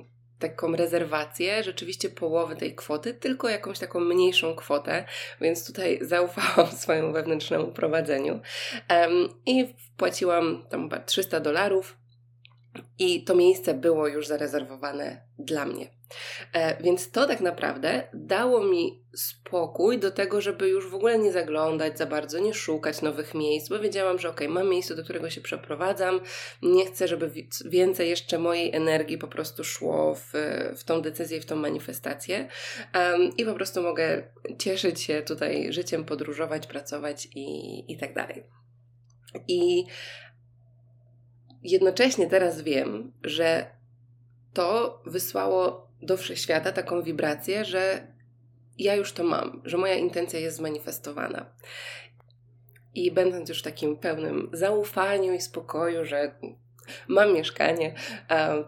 taką 0.41 0.75
rezerwację, 0.75 1.63
rzeczywiście 1.63 2.10
połowy 2.10 2.56
tej 2.56 2.75
kwoty, 2.75 3.13
tylko 3.13 3.49
jakąś 3.49 3.80
taką 3.80 3.99
mniejszą 3.99 4.56
kwotę, 4.56 5.06
więc 5.41 5.67
tutaj 5.67 5.99
zaufałam 6.12 6.71
swojemu 6.71 7.13
wewnętrznemu 7.13 7.71
prowadzeniu 7.71 8.39
um, 8.89 9.30
i 9.45 9.75
wpłaciłam 9.93 10.65
tam 10.69 10.84
chyba 10.84 10.99
300 10.99 11.39
dolarów 11.39 11.97
i 12.99 13.23
to 13.23 13.36
miejsce 13.36 13.73
było 13.73 14.08
już 14.08 14.27
zarezerwowane 14.27 15.21
dla 15.39 15.65
mnie. 15.65 16.00
E, 16.54 16.84
więc 16.84 17.12
to 17.12 17.28
tak 17.28 17.41
naprawdę 17.41 18.08
dało 18.13 18.63
mi 18.63 19.04
spokój 19.15 20.00
do 20.00 20.12
tego, 20.12 20.41
żeby 20.41 20.67
już 20.67 20.89
w 20.89 20.95
ogóle 20.95 21.19
nie 21.19 21.32
zaglądać 21.32 21.97
za 21.97 22.06
bardzo, 22.06 22.39
nie 22.39 22.54
szukać 22.54 23.02
nowych 23.02 23.34
miejsc, 23.34 23.69
bo 23.69 23.80
wiedziałam, 23.80 24.19
że 24.19 24.30
ok, 24.30 24.41
mam 24.50 24.69
miejsce, 24.69 24.95
do 24.95 25.04
którego 25.04 25.30
się 25.30 25.41
przeprowadzam, 25.41 26.19
nie 26.62 26.86
chcę, 26.86 27.08
żeby 27.08 27.32
więcej 27.65 28.10
jeszcze 28.10 28.39
mojej 28.39 28.76
energii 28.76 29.17
po 29.17 29.28
prostu 29.28 29.63
szło 29.63 30.15
w, 30.15 30.34
w 30.78 30.84
tą 30.84 31.02
decyzję, 31.02 31.41
w 31.41 31.45
tą 31.45 31.56
manifestację 31.56 32.47
um, 32.95 33.38
i 33.38 33.45
po 33.45 33.54
prostu 33.54 33.82
mogę 33.82 34.24
cieszyć 34.58 35.02
się 35.02 35.21
tutaj 35.21 35.74
życiem, 35.74 36.06
podróżować, 36.06 36.67
pracować 36.67 37.28
i, 37.36 37.91
i 37.93 37.97
tak 37.97 38.13
dalej. 38.13 38.43
I 39.47 39.86
jednocześnie 41.63 42.28
teraz 42.28 42.62
wiem, 42.62 43.12
że 43.24 43.65
to 44.54 45.02
wysłało 45.06 45.90
do 46.01 46.17
wszechświata 46.17 46.71
taką 46.71 47.03
wibrację, 47.03 47.65
że 47.65 48.07
ja 48.77 48.95
już 48.95 49.13
to 49.13 49.23
mam, 49.23 49.61
że 49.65 49.77
moja 49.77 49.95
intencja 49.95 50.39
jest 50.39 50.57
zmanifestowana. 50.57 51.45
I 52.93 53.11
będąc 53.11 53.49
już 53.49 53.59
w 53.59 53.63
takim 53.63 53.97
pełnym 53.97 54.49
zaufaniu 54.53 55.33
i 55.33 55.41
spokoju, 55.41 56.05
że 56.05 56.35
mam 57.07 57.33
mieszkanie, 57.33 57.95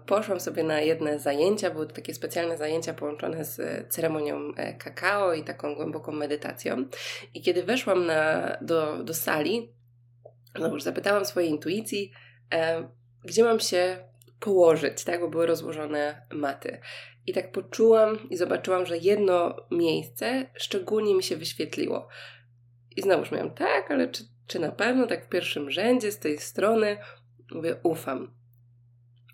poszłam 0.05 0.39
sobie 0.39 0.63
na 0.63 0.81
jedne 0.81 1.19
zajęcia. 1.19 1.69
Były 1.69 1.87
to 1.87 1.95
takie 1.95 2.13
specjalne 2.13 2.57
zajęcia 2.57 2.93
połączone 2.93 3.45
z 3.45 3.87
ceremonią 3.93 4.53
e, 4.55 4.73
kakao 4.73 5.33
i 5.33 5.43
taką 5.43 5.75
głęboką 5.75 6.11
medytacją. 6.11 6.85
I 7.33 7.41
kiedy 7.41 7.63
weszłam 7.63 8.05
na, 8.05 8.57
do, 8.61 9.03
do 9.03 9.13
sali, 9.13 9.73
no 10.59 10.67
już 10.67 10.83
zapytałam 10.83 11.25
swojej 11.25 11.49
intuicji, 11.49 12.11
e, 12.53 12.87
gdzie 13.23 13.43
mam 13.43 13.59
się 13.59 13.97
położyć, 14.39 15.03
tak, 15.03 15.19
bo 15.19 15.27
były 15.27 15.45
rozłożone 15.45 16.27
maty. 16.31 16.79
I 17.27 17.33
tak 17.33 17.51
poczułam 17.51 18.29
i 18.29 18.37
zobaczyłam, 18.37 18.85
że 18.85 18.97
jedno 18.97 19.55
miejsce 19.71 20.49
szczególnie 20.53 21.15
mi 21.15 21.23
się 21.23 21.37
wyświetliło. 21.37 22.07
I 22.95 23.01
znowuż 23.01 23.31
miałam, 23.31 23.51
tak, 23.51 23.91
ale 23.91 24.07
czy, 24.07 24.23
czy 24.47 24.59
na 24.59 24.71
pewno 24.71 25.07
tak 25.07 25.25
w 25.25 25.29
pierwszym 25.29 25.71
rzędzie 25.71 26.11
z 26.11 26.19
tej 26.19 26.37
strony? 26.37 26.97
Mówię, 27.51 27.75
ufam. 27.83 28.33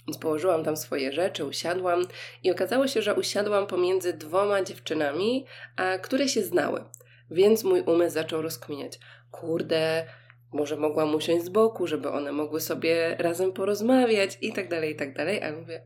Więc 0.08 0.18
położyłam 0.18 0.64
tam 0.64 0.78
swoje 0.78 1.12
rzeczy, 1.12 1.46
usiadłam 1.46 2.02
i 2.44 2.52
okazało 2.52 2.88
się, 2.88 3.02
że 3.02 3.16
usiadłam 3.16 3.68
pomiędzy 3.68 4.14
dwoma 4.14 4.64
dziewczynami, 4.64 5.46
a, 5.76 5.98
które 5.98 6.28
się 6.28 6.44
znały. 6.44 6.84
Więc 7.32 7.64
mój 7.64 7.82
umysł 7.82 8.14
zaczął 8.14 8.42
rozkminiać. 8.42 9.00
Kurde, 9.32 10.06
może 10.52 10.78
mogłam 10.78 11.16
usiąść 11.16 11.46
z 11.46 11.50
boku, 11.50 11.88
żeby 11.88 12.10
one 12.10 12.32
mogły 12.32 12.62
sobie 12.62 13.16
razem 13.20 13.54
porozmawiać 13.54 14.38
i 14.42 14.54
tak 14.54 14.70
dalej, 14.70 14.92
i 14.92 14.96
tak 14.96 15.14
dalej. 15.14 15.44
A 15.44 15.52
mówię, 15.52 15.82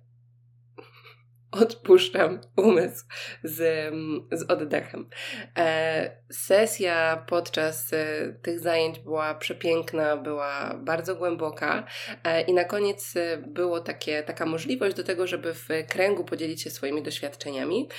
odpuszczam 1.62 2.40
umysł 2.58 3.06
z, 3.44 3.94
z 4.32 4.52
oddechem. 4.52 5.10
E, 5.58 6.18
sesja 6.32 7.26
podczas 7.28 7.94
e, 7.94 8.34
tych 8.42 8.60
zajęć 8.60 9.00
była 9.00 9.36
przepiękna, 9.36 10.18
była 10.18 10.80
bardzo 10.84 11.16
głęboka 11.16 11.88
e, 12.24 12.42
i 12.42 12.54
na 12.54 12.64
koniec 12.64 13.14
było 13.48 13.80
takie, 13.80 14.24
taka 14.24 14.46
możliwość 14.46 14.96
do 14.96 15.04
tego, 15.04 15.28
żeby 15.28 15.54
w 15.54 15.68
kręgu 15.90 16.24
podzielić 16.24 16.62
się 16.62 16.70
swoimi 16.70 17.04
doświadczeniami 17.04 17.90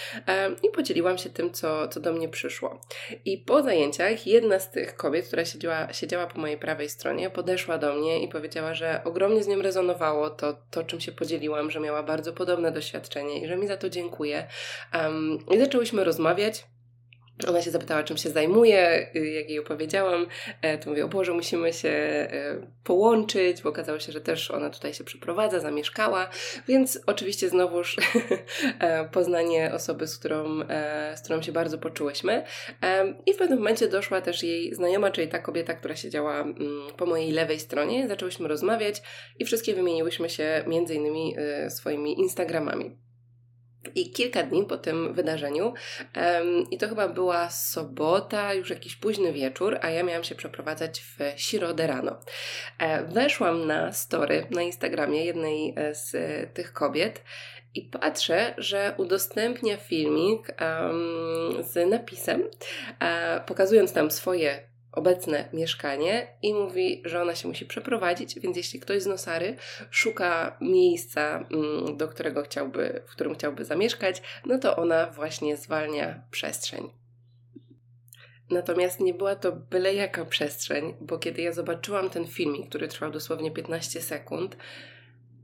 i 0.63 0.69
podzieliłam 0.69 1.19
się 1.19 1.31
tym, 1.31 1.53
co, 1.53 1.89
co 1.89 2.01
do 2.01 2.13
mnie 2.13 2.29
przyszło. 2.29 2.81
I 3.25 3.39
po 3.39 3.63
zajęciach 3.63 4.27
jedna 4.27 4.59
z 4.59 4.71
tych 4.71 4.97
kobiet, 4.97 5.27
która 5.27 5.45
siedziała, 5.45 5.93
siedziała 5.93 6.27
po 6.27 6.41
mojej 6.41 6.59
prawej 6.59 6.89
stronie, 6.89 7.31
podeszła 7.31 7.79
do 7.79 7.95
mnie 7.95 8.23
i 8.23 8.29
powiedziała, 8.29 8.75
że 8.75 9.01
ogromnie 9.05 9.43
z 9.43 9.49
nią 9.49 9.63
rezonowało 9.63 10.31
to, 10.31 10.57
to 10.71 10.85
czym 10.85 11.01
się 11.01 11.13
podzieliłam, 11.13 11.71
że 11.71 11.81
miała 11.81 12.03
bardzo 12.03 12.33
podobne 12.33 12.73
doświadczenie 12.73 13.44
że 13.49 13.57
mi 13.57 13.67
za 13.67 13.77
to 13.77 13.91
dziękuję. 13.91 14.47
Um, 14.95 15.39
I 15.51 15.59
zaczęłyśmy 15.59 16.05
rozmawiać. 16.05 16.65
Ona 17.49 17.63
się 17.63 17.71
zapytała, 17.71 18.03
czym 18.03 18.17
się 18.17 18.31
zajmuje, 18.31 19.11
y, 19.17 19.27
jak 19.27 19.49
jej 19.49 19.59
opowiedziałam, 19.59 20.27
e, 20.63 20.79
to 20.79 20.91
mówię, 20.91 21.05
o 21.05 21.09
Boże, 21.09 21.33
musimy 21.33 21.73
się 21.73 21.89
e, 21.89 22.67
połączyć, 22.85 23.63
bo 23.63 23.69
okazało 23.69 23.99
się, 23.99 24.13
że 24.13 24.21
też 24.21 24.51
ona 24.51 24.71
tutaj 24.71 24.95
się 24.95 25.05
przeprowadza, 25.05 25.61
zamieszkała, 25.61 26.31
więc 26.69 27.01
oczywiście 27.07 27.49
znowuż 27.49 27.97
e, 28.81 29.09
poznanie 29.09 29.71
osoby, 29.75 30.07
z 30.07 30.19
którą, 30.19 30.61
z 31.17 31.21
którą 31.21 31.43
się 31.43 31.53
bardzo 31.53 31.79
poczułyśmy. 31.79 32.45
I 33.27 33.33
w 33.33 33.37
pewnym 33.37 33.59
momencie 33.59 33.89
doszła 33.89 34.21
też 34.21 34.43
jej 34.43 34.75
znajoma, 34.75 35.11
czyli 35.11 35.29
ta 35.29 35.39
kobieta, 35.39 35.75
która 35.75 35.97
siedziała 35.97 36.41
mm, 36.41 36.57
po 36.97 37.07
mojej 37.07 37.33
lewej 37.33 37.61
stronie. 37.61 38.09
Zaczęłyśmy 38.09 38.49
rozmawiać 38.49 39.03
i 39.39 39.45
wszystkie 39.45 39.75
wymieniłyśmy 39.75 40.31
się 40.31 40.65
między 40.67 40.95
innymi 40.95 41.37
swoimi 41.69 42.21
Instagramami. 42.21 42.97
I 43.95 44.11
kilka 44.11 44.43
dni 44.43 44.65
po 44.65 44.79
tym 44.79 45.15
wydarzeniu, 45.15 45.65
um, 46.17 46.71
i 46.71 46.79
to 46.79 46.89
chyba 46.89 47.09
była 47.09 47.51
sobota, 47.51 48.55
już 48.55 48.71
jakiś 48.71 48.97
późny 48.97 49.33
wieczór, 49.33 49.79
a 49.83 49.91
ja 49.91 50.03
miałam 50.03 50.25
się 50.25 50.35
przeprowadzać 50.35 51.01
w 51.01 51.19
środę 51.37 51.87
rano. 51.87 52.21
E, 52.79 53.05
weszłam 53.05 53.67
na 53.67 53.93
story 53.93 54.47
na 54.51 54.63
Instagramie 54.63 55.25
jednej 55.25 55.75
e, 55.77 55.95
z 55.95 56.15
tych 56.55 56.73
kobiet 56.73 57.23
i 57.75 57.83
patrzę, 57.83 58.55
że 58.59 58.95
udostępnia 58.97 59.77
filmik 59.77 60.49
um, 60.49 61.65
z 61.65 61.91
napisem, 61.91 62.43
e, 63.01 63.41
pokazując 63.41 63.93
tam 63.93 64.11
swoje 64.11 64.74
obecne 64.95 65.49
mieszkanie 65.53 66.27
i 66.43 66.55
mówi, 66.55 67.03
że 67.05 67.23
ona 67.23 67.35
się 67.35 67.49
musi 67.49 67.67
przeprowadzić, 67.67 68.41
więc 68.41 68.57
jeśli 68.57 68.81
ktoś 68.81 69.03
z 69.03 69.07
Nosary 69.07 69.57
szuka 69.91 70.57
miejsca, 70.61 71.47
mm, 71.53 71.97
do 71.97 72.09
którego 72.09 72.43
chciałby, 72.43 73.03
w 73.07 73.11
którym 73.11 73.35
chciałby 73.35 73.65
zamieszkać, 73.65 74.23
no 74.47 74.59
to 74.59 74.77
ona 74.77 75.07
właśnie 75.07 75.57
zwalnia 75.57 76.23
przestrzeń. 76.31 76.91
Natomiast 78.51 79.01
nie 79.01 79.15
była 79.15 79.37
to 79.37 79.53
byle 79.53 79.95
jaka 79.95 80.25
przestrzeń, 80.25 80.95
bo 81.01 81.19
kiedy 81.19 81.43
ja 81.43 81.53
zobaczyłam 81.53 82.11
ten 82.11 82.27
filmik, 82.27 82.69
który 82.69 82.89
trwał 82.89 83.11
dosłownie 83.11 83.51
15 83.51 84.01
sekund, 84.01 84.57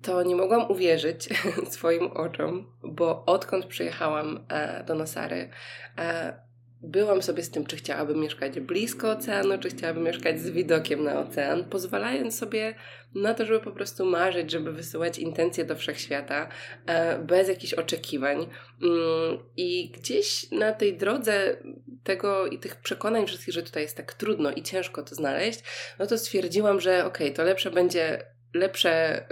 to 0.02 0.22
nie 0.22 0.36
mogłam 0.36 0.70
uwierzyć 0.70 1.28
swoim 1.74 2.06
oczom, 2.06 2.72
bo 2.82 3.24
odkąd 3.26 3.66
przyjechałam 3.66 4.46
e, 4.48 4.84
do 4.84 4.94
Nosary, 4.94 5.50
e, 5.98 6.49
byłam 6.82 7.22
sobie 7.22 7.42
z 7.42 7.50
tym, 7.50 7.66
czy 7.66 7.76
chciałabym 7.76 8.20
mieszkać 8.20 8.60
blisko 8.60 9.10
oceanu, 9.10 9.58
czy 9.58 9.68
chciałabym 9.68 10.04
mieszkać 10.04 10.40
z 10.40 10.50
widokiem 10.50 11.04
na 11.04 11.20
ocean, 11.20 11.64
pozwalając 11.64 12.38
sobie 12.38 12.74
na 13.14 13.34
to, 13.34 13.46
żeby 13.46 13.60
po 13.60 13.72
prostu 13.72 14.06
marzyć, 14.06 14.50
żeby 14.50 14.72
wysyłać 14.72 15.18
intencje 15.18 15.64
do 15.64 15.76
wszechświata 15.76 16.48
e, 16.86 17.18
bez 17.18 17.48
jakichś 17.48 17.74
oczekiwań. 17.74 18.46
Mm, 18.82 19.38
I 19.56 19.90
gdzieś 19.90 20.50
na 20.50 20.72
tej 20.72 20.96
drodze 20.96 21.56
tego 22.04 22.46
i 22.46 22.58
tych 22.58 22.76
przekonań 22.76 23.26
wszystkich, 23.26 23.54
że 23.54 23.62
tutaj 23.62 23.82
jest 23.82 23.96
tak 23.96 24.14
trudno 24.14 24.50
i 24.50 24.62
ciężko 24.62 25.02
to 25.02 25.14
znaleźć, 25.14 25.60
no 25.98 26.06
to 26.06 26.18
stwierdziłam, 26.18 26.80
że 26.80 27.04
okej, 27.04 27.26
okay, 27.26 27.36
to 27.36 27.44
lepsze 27.44 27.70
będzie, 27.70 28.24
lepsze 28.54 29.24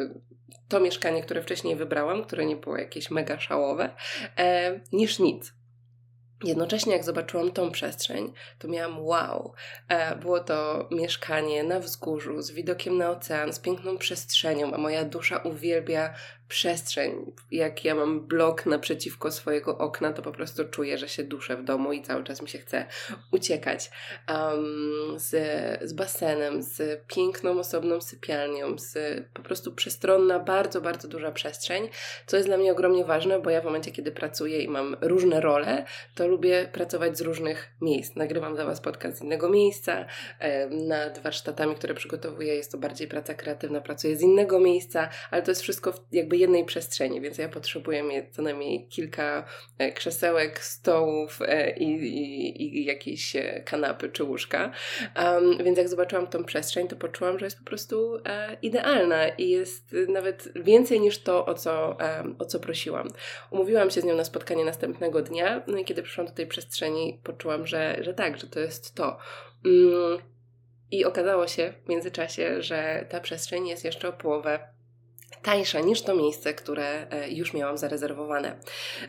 to 0.68 0.80
mieszkanie, 0.80 1.22
które 1.22 1.42
wcześniej 1.42 1.76
wybrałam, 1.76 2.24
które 2.24 2.46
nie 2.46 2.56
było 2.56 2.76
jakieś 2.76 3.10
mega 3.10 3.40
szałowe, 3.40 3.94
e, 4.38 4.80
niż 4.92 5.18
nic. 5.18 5.57
Jednocześnie, 6.44 6.92
jak 6.92 7.04
zobaczyłam 7.04 7.50
tą 7.50 7.70
przestrzeń, 7.70 8.32
to 8.58 8.68
miałam 8.68 9.06
wow. 9.06 9.52
E, 9.88 10.16
było 10.16 10.40
to 10.40 10.88
mieszkanie 10.90 11.64
na 11.64 11.80
wzgórzu, 11.80 12.42
z 12.42 12.50
widokiem 12.50 12.98
na 12.98 13.10
ocean, 13.10 13.52
z 13.52 13.58
piękną 13.58 13.98
przestrzenią, 13.98 14.74
a 14.74 14.78
moja 14.78 15.04
dusza 15.04 15.36
uwielbia 15.36 16.14
przestrzeń. 16.48 17.32
Jak 17.50 17.84
ja 17.84 17.94
mam 17.94 18.20
blok 18.20 18.66
naprzeciwko 18.66 19.32
swojego 19.32 19.78
okna, 19.78 20.12
to 20.12 20.22
po 20.22 20.32
prostu 20.32 20.64
czuję, 20.64 20.98
że 20.98 21.08
się 21.08 21.24
duszę 21.24 21.56
w 21.56 21.64
domu 21.64 21.92
i 21.92 22.02
cały 22.02 22.24
czas 22.24 22.42
mi 22.42 22.48
się 22.48 22.58
chce 22.58 22.86
uciekać. 23.32 23.90
Um, 24.28 25.18
z, 25.18 25.30
z 25.88 25.92
basenem, 25.92 26.62
z 26.62 27.02
piękną, 27.06 27.58
osobną 27.58 28.00
sypialnią, 28.00 28.78
z 28.78 29.22
po 29.34 29.42
prostu 29.42 29.72
przestronna, 29.72 30.38
bardzo, 30.38 30.80
bardzo 30.80 31.08
duża 31.08 31.32
przestrzeń, 31.32 31.88
co 32.26 32.36
jest 32.36 32.48
dla 32.48 32.56
mnie 32.56 32.72
ogromnie 32.72 33.04
ważne, 33.04 33.40
bo 33.40 33.50
ja 33.50 33.60
w 33.60 33.64
momencie, 33.64 33.90
kiedy 33.90 34.12
pracuję 34.12 34.62
i 34.62 34.68
mam 34.68 34.96
różne 35.00 35.40
role, 35.40 35.84
to 36.14 36.28
lubię 36.28 36.68
pracować 36.72 37.18
z 37.18 37.20
różnych 37.20 37.68
miejsc. 37.80 38.16
Nagrywam 38.16 38.54
dla 38.54 38.64
Was 38.64 38.80
podcast 38.80 39.18
z 39.18 39.22
innego 39.22 39.48
miejsca, 39.48 40.06
nad 40.70 41.18
warsztatami, 41.18 41.74
które 41.74 41.94
przygotowuję, 41.94 42.54
jest 42.54 42.72
to 42.72 42.78
bardziej 42.78 43.08
praca 43.08 43.34
kreatywna, 43.34 43.80
pracuję 43.80 44.16
z 44.16 44.22
innego 44.22 44.60
miejsca, 44.60 45.08
ale 45.30 45.42
to 45.42 45.50
jest 45.50 45.62
wszystko 45.62 45.94
jakby 46.12 46.37
jednej 46.38 46.64
przestrzeni, 46.64 47.20
więc 47.20 47.38
ja 47.38 47.48
potrzebuję 47.48 48.02
mieć 48.02 48.34
co 48.34 48.42
najmniej 48.42 48.86
kilka 48.88 49.44
e, 49.78 49.92
krzesełek, 49.92 50.64
stołów 50.64 51.38
e, 51.42 51.76
i, 51.76 51.84
i, 51.84 52.78
i 52.78 52.84
jakieś 52.84 53.36
e, 53.36 53.62
kanapy 53.64 54.08
czy 54.08 54.24
łóżka. 54.24 54.72
Um, 55.16 55.64
więc 55.64 55.78
jak 55.78 55.88
zobaczyłam 55.88 56.26
tą 56.26 56.44
przestrzeń, 56.44 56.88
to 56.88 56.96
poczułam, 56.96 57.38
że 57.38 57.46
jest 57.46 57.58
po 57.58 57.64
prostu 57.64 58.20
e, 58.26 58.56
idealna 58.62 59.28
i 59.28 59.48
jest 59.48 59.96
nawet 60.08 60.52
więcej 60.56 61.00
niż 61.00 61.18
to, 61.18 61.46
o 61.46 61.54
co, 61.54 62.00
e, 62.00 62.24
o 62.38 62.44
co 62.44 62.60
prosiłam. 62.60 63.08
Umówiłam 63.50 63.90
się 63.90 64.00
z 64.00 64.04
nią 64.04 64.16
na 64.16 64.24
spotkanie 64.24 64.64
następnego 64.64 65.22
dnia, 65.22 65.62
no 65.66 65.78
i 65.78 65.84
kiedy 65.84 66.02
przyszłam 66.02 66.26
do 66.26 66.32
tej 66.32 66.46
przestrzeni, 66.46 67.20
poczułam, 67.24 67.66
że, 67.66 67.96
że 68.00 68.14
tak, 68.14 68.38
że 68.38 68.46
to 68.46 68.60
jest 68.60 68.94
to. 68.94 69.18
Mm, 69.64 70.18
I 70.90 71.04
okazało 71.04 71.46
się 71.46 71.72
w 71.84 71.88
międzyczasie, 71.88 72.62
że 72.62 73.06
ta 73.08 73.20
przestrzeń 73.20 73.68
jest 73.68 73.84
jeszcze 73.84 74.08
o 74.08 74.12
połowę 74.12 74.77
tańsza 75.42 75.80
niż 75.80 76.02
to 76.02 76.14
miejsce, 76.14 76.54
które 76.54 77.10
e, 77.10 77.30
już 77.30 77.54
miałam 77.54 77.78
zarezerwowane. 77.78 78.56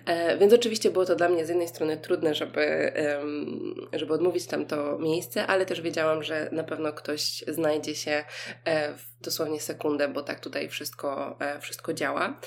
E, 0.05 0.37
więc 0.37 0.53
oczywiście 0.53 0.91
było 0.91 1.05
to 1.05 1.15
dla 1.15 1.29
mnie 1.29 1.45
z 1.45 1.49
jednej 1.49 1.67
strony 1.67 1.97
trudne, 1.97 2.35
żeby, 2.35 2.93
żeby 3.93 4.13
odmówić 4.13 4.47
tam 4.47 4.65
to 4.65 4.97
miejsce, 4.99 5.47
ale 5.47 5.65
też 5.65 5.81
wiedziałam, 5.81 6.23
że 6.23 6.49
na 6.51 6.63
pewno 6.63 6.93
ktoś 6.93 7.43
znajdzie 7.47 7.95
się 7.95 8.23
e, 8.65 8.93
w 8.93 9.05
dosłownie 9.21 9.59
sekundę, 9.59 10.07
bo 10.07 10.21
tak 10.21 10.39
tutaj 10.39 10.69
wszystko, 10.69 11.37
wszystko 11.61 11.93
działa. 11.93 12.39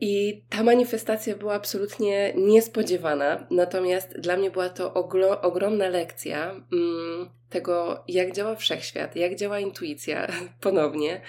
I 0.00 0.44
ta 0.50 0.62
manifestacja 0.62 1.36
była 1.36 1.54
absolutnie 1.54 2.32
niespodziewana, 2.36 3.46
natomiast 3.50 4.18
dla 4.20 4.36
mnie 4.36 4.50
była 4.50 4.68
to 4.68 4.90
oglo- 4.90 5.40
ogromna 5.42 5.88
lekcja 5.88 6.50
mm, 6.72 7.30
tego, 7.50 8.04
jak 8.08 8.32
działa 8.32 8.56
wszechświat, 8.56 9.16
jak 9.16 9.34
działa 9.34 9.58
intuicja 9.60 10.26
ponownie, 10.60 11.20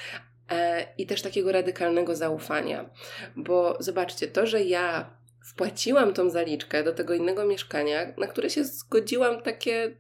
i 0.98 1.08
też 1.08 1.22
takiego 1.22 1.52
radykalnego 1.52 2.16
zaufania. 2.16 2.90
Bo 3.36 3.78
zobaczcie, 3.80 4.28
to, 4.28 4.48
że 4.48 4.64
ja 4.64 5.18
wpłaciłam 5.46 6.14
tą 6.14 6.30
zaliczkę 6.30 6.84
do 6.84 6.94
tego 6.94 7.14
innego 7.14 7.46
mieszkania, 7.46 8.14
na 8.18 8.28
które 8.28 8.50
się 8.50 8.64
zgodziłam 8.64 9.42
takie 9.42 9.98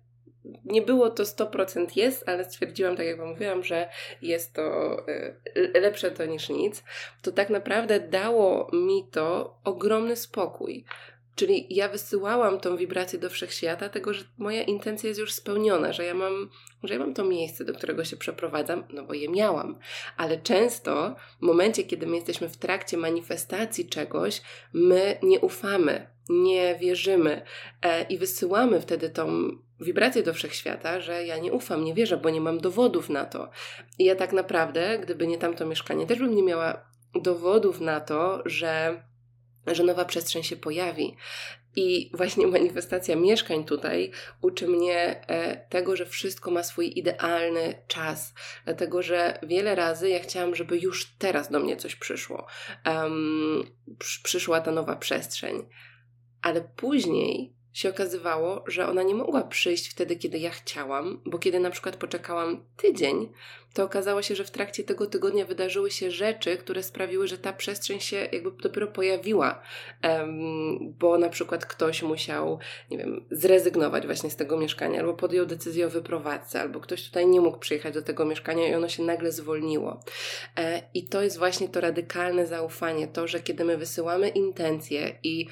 nie 0.65 0.81
było 0.81 1.09
to 1.09 1.23
100% 1.23 1.87
jest, 1.95 2.29
ale 2.29 2.45
stwierdziłam, 2.45 2.97
tak 2.97 3.05
jak 3.05 3.17
Wam 3.17 3.27
mówiłam, 3.29 3.63
że 3.63 3.89
jest 4.21 4.53
to 4.53 4.97
y, 5.57 5.79
lepsze 5.81 6.11
to 6.11 6.25
niż 6.25 6.49
nic, 6.49 6.83
to 7.21 7.31
tak 7.31 7.49
naprawdę 7.49 7.99
dało 7.99 8.69
mi 8.73 9.07
to 9.11 9.57
ogromny 9.63 10.15
spokój. 10.15 10.85
Czyli 11.37 11.67
ja 11.69 11.89
wysyłałam 11.89 12.59
tą 12.59 12.77
wibrację 12.77 13.19
do 13.19 13.29
wszechświata, 13.29 13.89
tego, 13.89 14.13
że 14.13 14.23
moja 14.37 14.63
intencja 14.63 15.07
jest 15.07 15.19
już 15.19 15.33
spełniona, 15.33 15.93
że 15.93 16.05
ja 16.05 16.13
mam, 16.13 16.49
że 16.83 16.93
ja 16.93 16.99
mam 16.99 17.13
to 17.13 17.23
miejsce, 17.23 17.65
do 17.65 17.73
którego 17.73 18.05
się 18.05 18.17
przeprowadzam, 18.17 18.83
no 18.93 19.03
bo 19.03 19.13
je 19.13 19.29
miałam. 19.29 19.79
Ale 20.17 20.37
często 20.37 21.15
w 21.39 21.41
momencie, 21.41 21.83
kiedy 21.83 22.07
my 22.07 22.15
jesteśmy 22.15 22.49
w 22.49 22.57
trakcie 22.57 22.97
manifestacji 22.97 23.89
czegoś, 23.89 24.41
my 24.73 25.17
nie 25.23 25.39
ufamy, 25.39 26.07
nie 26.29 26.75
wierzymy 26.75 27.41
e, 27.81 28.03
i 28.03 28.17
wysyłamy 28.17 28.81
wtedy 28.81 29.09
tą 29.09 29.49
wibrację 29.79 30.23
do 30.23 30.33
wszechświata, 30.33 31.01
że 31.01 31.25
ja 31.25 31.37
nie 31.37 31.53
ufam, 31.53 31.83
nie 31.83 31.93
wierzę, 31.93 32.17
bo 32.17 32.29
nie 32.29 32.41
mam 32.41 32.59
dowodów 32.59 33.09
na 33.09 33.25
to. 33.25 33.49
I 33.99 34.05
ja 34.05 34.15
tak 34.15 34.33
naprawdę, 34.33 34.99
gdyby 34.99 35.27
nie 35.27 35.37
tamto 35.37 35.65
mieszkanie, 35.65 36.07
też 36.07 36.19
bym 36.19 36.35
nie 36.35 36.43
miała 36.43 36.81
dowodów 37.15 37.79
na 37.79 37.99
to, 37.99 38.41
że 38.45 39.01
że 39.75 39.83
nowa 39.83 40.05
przestrzeń 40.05 40.43
się 40.43 40.55
pojawi. 40.55 41.15
I 41.75 42.11
właśnie 42.13 42.47
manifestacja 42.57 43.15
mieszkań 43.15 43.63
tutaj 43.63 44.11
uczy 44.41 44.67
mnie 44.67 45.25
e, 45.27 45.57
tego, 45.69 45.95
że 45.95 46.05
wszystko 46.05 46.51
ma 46.51 46.63
swój 46.63 46.99
idealny 46.99 47.81
czas. 47.87 48.33
Dlatego, 48.65 49.01
że 49.01 49.39
wiele 49.43 49.75
razy 49.75 50.09
ja 50.09 50.19
chciałam, 50.19 50.55
żeby 50.55 50.79
już 50.79 51.15
teraz 51.17 51.51
do 51.51 51.59
mnie 51.59 51.77
coś 51.77 51.95
przyszło. 51.95 52.47
Um, 52.85 53.63
przyszła 54.23 54.61
ta 54.61 54.71
nowa 54.71 54.95
przestrzeń. 54.95 55.69
Ale 56.41 56.61
później 56.61 57.56
się 57.77 57.89
okazywało, 57.89 58.63
że 58.67 58.87
ona 58.87 59.03
nie 59.03 59.15
mogła 59.15 59.43
przyjść 59.43 59.89
wtedy, 59.89 60.15
kiedy 60.15 60.37
ja 60.37 60.49
chciałam, 60.49 61.21
bo 61.25 61.39
kiedy 61.39 61.59
na 61.59 61.69
przykład 61.69 61.95
poczekałam 61.95 62.63
tydzień, 62.77 63.29
to 63.73 63.83
okazało 63.83 64.21
się, 64.21 64.35
że 64.35 64.43
w 64.43 64.51
trakcie 64.51 64.83
tego 64.83 65.05
tygodnia 65.05 65.45
wydarzyły 65.45 65.91
się 65.91 66.11
rzeczy, 66.11 66.57
które 66.57 66.83
sprawiły, 66.83 67.27
że 67.27 67.37
ta 67.37 67.53
przestrzeń 67.53 67.99
się 67.99 68.17
jakby 68.31 68.51
dopiero 68.51 68.87
pojawiła, 68.87 69.61
um, 70.03 70.93
bo 70.99 71.17
na 71.17 71.29
przykład 71.29 71.65
ktoś 71.65 72.03
musiał, 72.03 72.59
nie 72.91 72.97
wiem, 72.97 73.25
zrezygnować 73.31 74.05
właśnie 74.05 74.29
z 74.29 74.35
tego 74.35 74.57
mieszkania, 74.57 74.99
albo 74.99 75.13
podjął 75.13 75.45
decyzję 75.45 75.87
o 75.87 75.89
wyprowadzce, 75.89 76.61
albo 76.61 76.79
ktoś 76.79 77.03
tutaj 77.07 77.27
nie 77.27 77.41
mógł 77.41 77.57
przyjechać 77.57 77.93
do 77.93 78.01
tego 78.01 78.25
mieszkania 78.25 78.67
i 78.67 78.75
ono 78.75 78.89
się 78.89 79.03
nagle 79.03 79.31
zwolniło. 79.31 79.99
E, 80.57 80.81
I 80.93 81.07
to 81.07 81.21
jest 81.21 81.37
właśnie 81.37 81.69
to 81.69 81.81
radykalne 81.81 82.47
zaufanie, 82.47 83.07
to, 83.07 83.27
że 83.27 83.39
kiedy 83.39 83.65
my 83.65 83.77
wysyłamy 83.77 84.29
intencje 84.29 85.19
i 85.23 85.47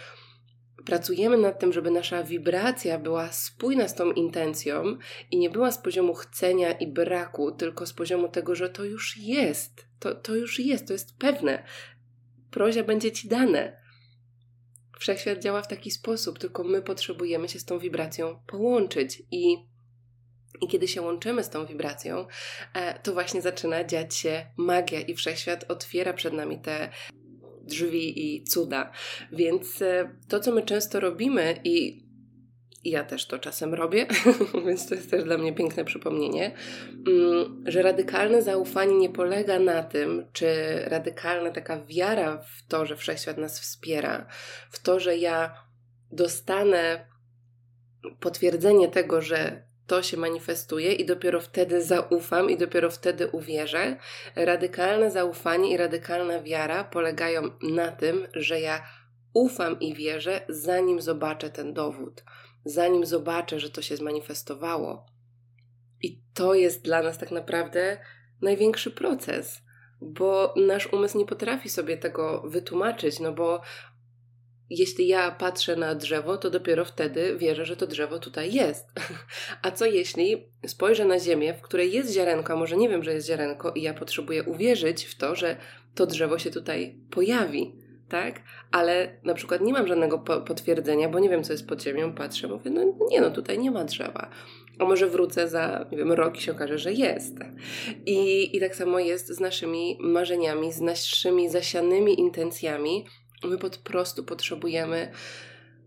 pracujemy 0.85 1.37
nad 1.37 1.59
tym, 1.59 1.73
żeby 1.73 1.91
nasza 1.91 2.23
wibracja 2.23 2.99
była 2.99 3.31
spójna 3.31 3.87
z 3.87 3.95
tą 3.95 4.11
intencją 4.11 4.97
i 5.31 5.37
nie 5.37 5.49
była 5.49 5.71
z 5.71 5.77
poziomu 5.77 6.13
chcenia 6.13 6.71
i 6.71 6.87
braku, 6.87 7.51
tylko 7.51 7.85
z 7.85 7.93
poziomu 7.93 8.29
tego, 8.29 8.55
że 8.55 8.69
to 8.69 8.83
już 8.83 9.17
jest. 9.17 9.87
To, 9.99 10.15
to 10.15 10.35
już 10.35 10.59
jest, 10.59 10.87
to 10.87 10.93
jest 10.93 11.17
pewne. 11.17 11.63
Prozia 12.51 12.83
będzie 12.83 13.11
ci 13.11 13.27
dane. 13.27 13.85
Wszechświat 14.99 15.39
działa 15.39 15.61
w 15.61 15.67
taki 15.67 15.91
sposób, 15.91 16.39
tylko 16.39 16.63
my 16.63 16.81
potrzebujemy 16.81 17.49
się 17.49 17.59
z 17.59 17.65
tą 17.65 17.79
wibracją 17.79 18.39
połączyć 18.47 19.23
i 19.31 19.57
i 20.61 20.67
kiedy 20.67 20.87
się 20.87 21.01
łączymy 21.01 21.43
z 21.43 21.49
tą 21.49 21.65
wibracją, 21.65 22.27
e, 22.73 22.99
to 22.99 23.13
właśnie 23.13 23.41
zaczyna 23.41 23.83
dziać 23.83 24.15
się 24.15 24.45
magia 24.57 24.99
i 24.99 25.15
wszechświat 25.15 25.71
otwiera 25.71 26.13
przed 26.13 26.33
nami 26.33 26.59
te 26.59 26.89
drzwi 27.65 28.36
i 28.36 28.43
cuda. 28.43 28.91
Więc 29.32 29.82
e, 29.82 30.10
to, 30.28 30.39
co 30.39 30.51
my 30.51 30.62
często 30.62 30.99
robimy 30.99 31.60
i 31.63 32.06
ja 32.86 33.04
też 33.04 33.28
to 33.28 33.39
czasem 33.39 33.73
robię, 33.73 34.08
więc 34.65 34.89
to 34.89 34.95
jest 34.95 35.12
też 35.12 35.23
dla 35.23 35.38
mnie 35.38 35.54
piękne 35.54 35.86
przypomnienie, 35.86 36.56
mm, 37.08 37.63
że 37.67 37.82
radykalne 37.82 38.41
zaufanie 38.41 38.95
nie 38.95 39.10
polega 39.10 39.60
na 39.60 39.84
tym, 39.84 40.25
czy 40.34 40.47
radykalna 40.86 41.51
taka 41.51 41.86
wiara 41.86 42.38
w 42.38 42.67
to, 42.67 42.86
że 42.86 42.95
wszechświat 42.95 43.38
nas 43.38 43.60
wspiera, 43.60 44.25
w 44.69 44.80
to, 44.80 44.99
że 44.99 45.17
ja 45.17 45.56
dostanę 46.12 47.08
potwierdzenie 48.19 48.88
tego, 48.88 49.21
że 49.21 49.67
to 49.87 50.03
się 50.03 50.17
manifestuje 50.17 50.93
i 50.93 51.05
dopiero 51.05 51.41
wtedy 51.41 51.81
zaufam 51.81 52.49
i 52.49 52.57
dopiero 52.57 52.91
wtedy 52.91 53.27
uwierzę. 53.27 53.97
Radykalne 54.35 55.11
zaufanie 55.11 55.71
i 55.71 55.77
radykalna 55.77 56.41
wiara 56.41 56.83
polegają 56.83 57.41
na 57.61 57.91
tym, 57.91 58.27
że 58.33 58.61
ja 58.61 58.87
ufam 59.33 59.79
i 59.79 59.93
wierzę, 59.93 60.41
zanim 60.49 61.01
zobaczę 61.01 61.49
ten 61.49 61.73
dowód, 61.73 62.23
zanim 62.65 63.05
zobaczę, 63.05 63.59
że 63.59 63.69
to 63.69 63.81
się 63.81 63.97
zmanifestowało. 63.97 65.05
I 66.01 66.21
to 66.33 66.53
jest 66.53 66.81
dla 66.81 67.01
nas 67.01 67.17
tak 67.17 67.31
naprawdę 67.31 67.97
największy 68.41 68.91
proces, 68.91 69.61
bo 70.01 70.53
nasz 70.67 70.93
umysł 70.93 71.17
nie 71.17 71.25
potrafi 71.25 71.69
sobie 71.69 71.97
tego 71.97 72.43
wytłumaczyć, 72.45 73.19
no 73.19 73.31
bo 73.31 73.61
jeśli 74.69 75.08
ja 75.08 75.32
patrzę 75.32 75.75
na 75.75 75.95
drzewo, 75.95 76.38
to 76.38 76.49
dopiero 76.49 76.86
wtedy 76.86 77.38
wierzę, 77.38 77.65
że 77.65 77.78
to 77.78 77.88
drzewo 77.88 78.19
tutaj 78.19 78.54
jest. 78.54 78.88
A 79.62 79.71
co 79.71 79.86
jeśli 79.86 80.47
spojrzę 80.67 81.06
na 81.06 81.19
ziemię, 81.19 81.54
w 81.54 81.62
której 81.62 81.91
jest 81.91 82.13
ziarenko, 82.13 82.54
a 82.54 82.56
może 82.56 82.78
nie 82.78 82.89
wiem, 82.89 83.04
że 83.04 83.13
jest 83.13 83.28
ziarenko, 83.28 83.71
i 83.71 83.82
ja 83.82 83.93
potrzebuję 83.93 84.43
uwierzyć 84.43 85.06
w 85.06 85.17
to, 85.17 85.36
że 85.36 85.58
to 85.95 86.06
drzewo 86.06 86.39
się 86.39 86.51
tutaj 86.51 86.95
pojawi, 87.12 87.75
tak? 88.10 88.41
Ale 88.71 89.19
na 89.23 89.34
przykład 89.34 89.62
nie 89.62 89.73
mam 89.73 89.88
żadnego 89.88 90.19
po 90.19 90.41
potwierdzenia, 90.41 91.10
bo 91.10 91.19
nie 91.19 91.30
wiem, 91.30 91.43
co 91.43 91.54
jest 91.54 91.67
pod 91.67 91.84
ziemią, 91.84 92.13
patrzę, 92.13 92.47
mówię, 92.47 92.71
no 92.71 92.82
nie, 93.10 93.21
no 93.21 93.32
tutaj 93.32 93.60
nie 93.60 93.71
ma 93.71 93.84
drzewa. 93.84 94.30
A 94.80 94.86
może 94.86 95.08
wrócę 95.08 95.47
za, 95.47 95.86
nie 95.91 95.97
wiem, 95.97 96.12
rok 96.12 96.38
i 96.38 96.41
się 96.41 96.51
okaże, 96.51 96.78
że 96.78 96.93
jest. 96.93 97.36
I, 98.06 98.49
I 98.58 98.60
tak 98.60 98.75
samo 98.75 98.99
jest 98.99 99.28
z 99.28 99.39
naszymi 99.39 99.97
marzeniami, 100.01 100.73
z 100.73 100.82
naszymi 100.82 101.49
zasianymi 101.49 102.19
intencjami, 102.19 103.06
My 103.47 103.58
po 103.58 103.69
prostu 103.69 104.23
potrzebujemy 104.23 105.12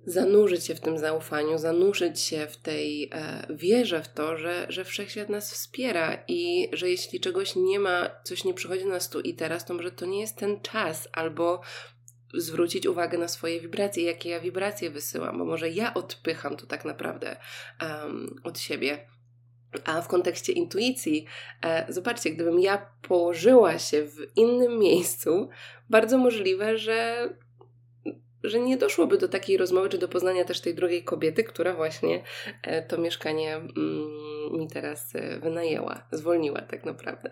zanurzyć 0.07 0.66
się 0.66 0.75
w 0.75 0.81
tym 0.81 0.99
zaufaniu, 0.99 1.59
zanurzyć 1.59 2.21
się 2.21 2.47
w 2.47 2.57
tej 2.57 3.11
e, 3.12 3.47
wierze 3.51 4.03
w 4.03 4.09
to, 4.09 4.37
że, 4.37 4.66
że 4.68 4.85
wszechświat 4.85 5.29
nas 5.29 5.53
wspiera 5.53 6.25
i 6.29 6.68
że 6.73 6.90
jeśli 6.90 7.21
czegoś 7.21 7.57
nie 7.57 7.79
ma, 7.79 8.11
coś 8.25 8.44
nie 8.44 8.55
przychodzi 8.55 8.85
do 8.85 8.90
nas 8.90 9.11
tu 9.11 9.21
i 9.21 9.35
teraz, 9.35 9.64
to 9.64 9.75
może 9.75 9.90
to 9.90 10.07
nie 10.07 10.21
jest 10.21 10.37
ten 10.37 10.61
czas, 10.61 11.09
albo 11.12 11.61
zwrócić 12.35 12.87
uwagę 12.87 13.18
na 13.18 13.29
swoje 13.29 13.61
wibracje, 13.61 14.05
jakie 14.05 14.31
ja 14.31 14.40
wibracje 14.40 14.90
wysyłam, 14.90 15.38
bo 15.38 15.44
może 15.44 15.71
ja 15.71 15.94
odpycham 15.94 16.57
to 16.57 16.66
tak 16.66 16.85
naprawdę 16.85 17.37
um, 17.83 18.40
od 18.44 18.59
siebie. 18.59 19.07
A 19.85 20.03
w 20.03 20.09
kontekście 20.09 20.53
intuicji, 20.53 21.27
e, 21.64 21.92
zobaczcie, 21.92 22.31
gdybym 22.31 22.61
ja 22.61 22.90
położyła 23.03 23.79
się 23.79 24.03
w 24.03 24.37
innym 24.37 24.79
miejscu, 24.79 25.49
bardzo 25.90 26.18
możliwe, 26.18 26.79
że 26.79 27.29
że 28.44 28.61
nie 28.61 28.77
doszłoby 28.77 29.18
do 29.18 29.29
takiej 29.29 29.57
rozmowy, 29.57 29.88
czy 29.88 29.98
do 29.98 30.09
poznania 30.09 30.44
też 30.44 30.61
tej 30.61 30.74
drugiej 30.74 31.05
kobiety, 31.05 31.44
która 31.44 31.74
właśnie 31.74 32.22
e, 32.62 32.83
to 32.83 32.98
mieszkanie 32.98 33.57
mm, 33.57 33.68
mi 34.50 34.68
teraz 34.68 35.14
e, 35.14 35.38
wynajęła, 35.38 36.02
zwolniła 36.12 36.62
tak 36.62 36.84
naprawdę. 36.84 37.30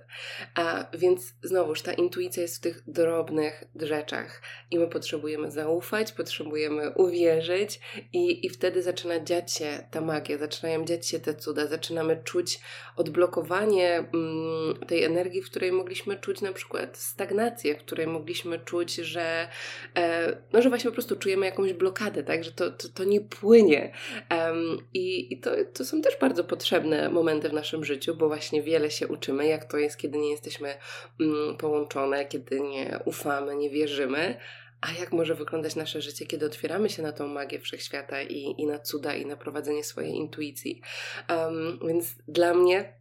A 0.54 0.86
więc 0.94 1.34
znowuż 1.42 1.82
ta 1.82 1.92
intuicja 1.92 2.42
jest 2.42 2.56
w 2.56 2.60
tych 2.60 2.82
drobnych 2.86 3.64
rzeczach 3.80 4.42
i 4.70 4.78
my 4.78 4.88
potrzebujemy 4.88 5.50
zaufać, 5.50 6.12
potrzebujemy 6.12 6.90
uwierzyć 6.90 7.80
i, 8.12 8.46
i 8.46 8.50
wtedy 8.50 8.82
zaczyna 8.82 9.20
dziać 9.20 9.52
się 9.52 9.86
ta 9.90 10.00
magia, 10.00 10.38
zaczynają 10.38 10.84
dziać 10.84 11.08
się 11.08 11.20
te 11.20 11.34
cuda, 11.34 11.66
zaczynamy 11.66 12.20
czuć 12.24 12.60
odblokowanie 12.96 13.98
mm, 13.98 14.76
tej 14.86 15.04
energii, 15.04 15.42
w 15.42 15.50
której 15.50 15.72
mogliśmy 15.72 16.16
czuć 16.16 16.40
na 16.40 16.52
przykład 16.52 16.98
stagnację, 16.98 17.74
w 17.74 17.78
której 17.78 18.06
mogliśmy 18.06 18.58
czuć, 18.58 18.94
że, 18.94 19.48
e, 19.96 20.36
no, 20.52 20.62
że 20.62 20.68
właśnie 20.68 20.90
prostu 20.96 21.16
czujemy 21.16 21.46
jakąś 21.46 21.72
blokadę, 21.72 22.22
tak, 22.22 22.44
że 22.44 22.52
to, 22.52 22.70
to, 22.70 22.88
to 22.88 23.04
nie 23.04 23.20
płynie. 23.20 23.92
Um, 24.30 24.78
I 24.94 25.26
i 25.30 25.40
to, 25.40 25.50
to 25.72 25.84
są 25.84 26.02
też 26.02 26.16
bardzo 26.20 26.44
potrzebne 26.44 27.05
momenty 27.10 27.48
w 27.48 27.52
naszym 27.52 27.84
życiu, 27.84 28.14
bo 28.14 28.28
właśnie 28.28 28.62
wiele 28.62 28.90
się 28.90 29.08
uczymy, 29.08 29.46
jak 29.46 29.64
to 29.64 29.78
jest, 29.78 29.96
kiedy 29.96 30.18
nie 30.18 30.30
jesteśmy 30.30 30.74
mm, 31.20 31.56
połączone, 31.56 32.26
kiedy 32.26 32.60
nie 32.60 32.98
ufamy, 33.04 33.56
nie 33.56 33.70
wierzymy. 33.70 34.36
A 34.80 34.92
jak 34.92 35.12
może 35.12 35.34
wyglądać 35.34 35.76
nasze 35.76 36.02
życie, 36.02 36.26
kiedy 36.26 36.46
otwieramy 36.46 36.90
się 36.90 37.02
na 37.02 37.12
tą 37.12 37.26
magię 37.26 37.60
wszechświata 37.60 38.22
i, 38.22 38.54
i 38.58 38.66
na 38.66 38.78
cuda, 38.78 39.14
i 39.14 39.26
na 39.26 39.36
prowadzenie 39.36 39.84
swojej 39.84 40.14
intuicji? 40.14 40.80
Um, 41.28 41.78
więc 41.88 42.14
dla 42.28 42.54
mnie 42.54 42.96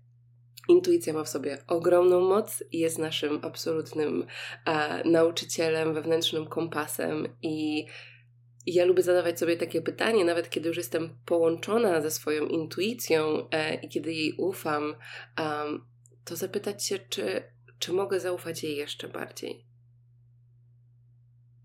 Intuicja 0.67 1.13
ma 1.13 1.23
w 1.23 1.29
sobie 1.29 1.57
ogromną 1.67 2.21
moc 2.21 2.63
i 2.71 2.79
jest 2.79 2.97
naszym 2.97 3.39
absolutnym 3.41 4.25
e, 4.65 5.03
nauczycielem, 5.09 5.93
wewnętrznym 5.93 6.47
kompasem 6.47 7.27
i 7.41 7.85
ja 8.65 8.85
lubię 8.85 9.03
zadawać 9.03 9.39
sobie 9.39 9.57
takie 9.57 9.81
pytanie, 9.81 10.25
nawet 10.25 10.49
kiedy 10.49 10.67
już 10.67 10.77
jestem 10.77 11.17
połączona 11.25 12.01
ze 12.01 12.11
swoją 12.11 12.45
intuicją 12.47 13.49
e, 13.51 13.75
i 13.75 13.89
kiedy 13.89 14.13
jej 14.13 14.33
ufam, 14.33 14.95
um, 15.39 15.85
to 16.25 16.35
zapytać 16.35 16.85
się, 16.85 16.99
czy, 16.99 17.43
czy 17.79 17.93
mogę 17.93 18.19
zaufać 18.19 18.63
jej 18.63 18.77
jeszcze 18.77 19.07
bardziej. 19.07 19.65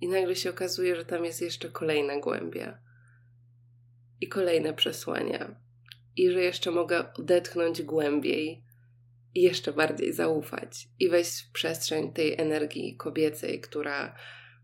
I 0.00 0.08
nagle 0.08 0.36
się 0.36 0.50
okazuje, 0.50 0.96
że 0.96 1.04
tam 1.04 1.24
jest 1.24 1.42
jeszcze 1.42 1.68
kolejna 1.68 2.20
głębia 2.20 2.78
i 4.20 4.28
kolejne 4.28 4.74
przesłania, 4.74 5.60
i 6.16 6.30
że 6.30 6.42
jeszcze 6.42 6.70
mogę 6.70 7.12
odetchnąć 7.12 7.82
głębiej 7.82 8.64
i 9.34 9.42
jeszcze 9.42 9.72
bardziej 9.72 10.12
zaufać 10.12 10.88
i 10.98 11.08
wejść 11.08 11.42
w 11.42 11.52
przestrzeń 11.52 12.12
tej 12.12 12.40
energii 12.40 12.96
kobiecej, 12.96 13.60
która, 13.60 14.16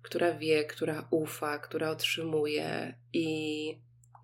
która 0.06 0.34
wie, 0.34 0.64
która 0.64 1.08
ufa, 1.10 1.58
która 1.58 1.90
otrzymuje 1.90 2.94
i, 3.12 3.68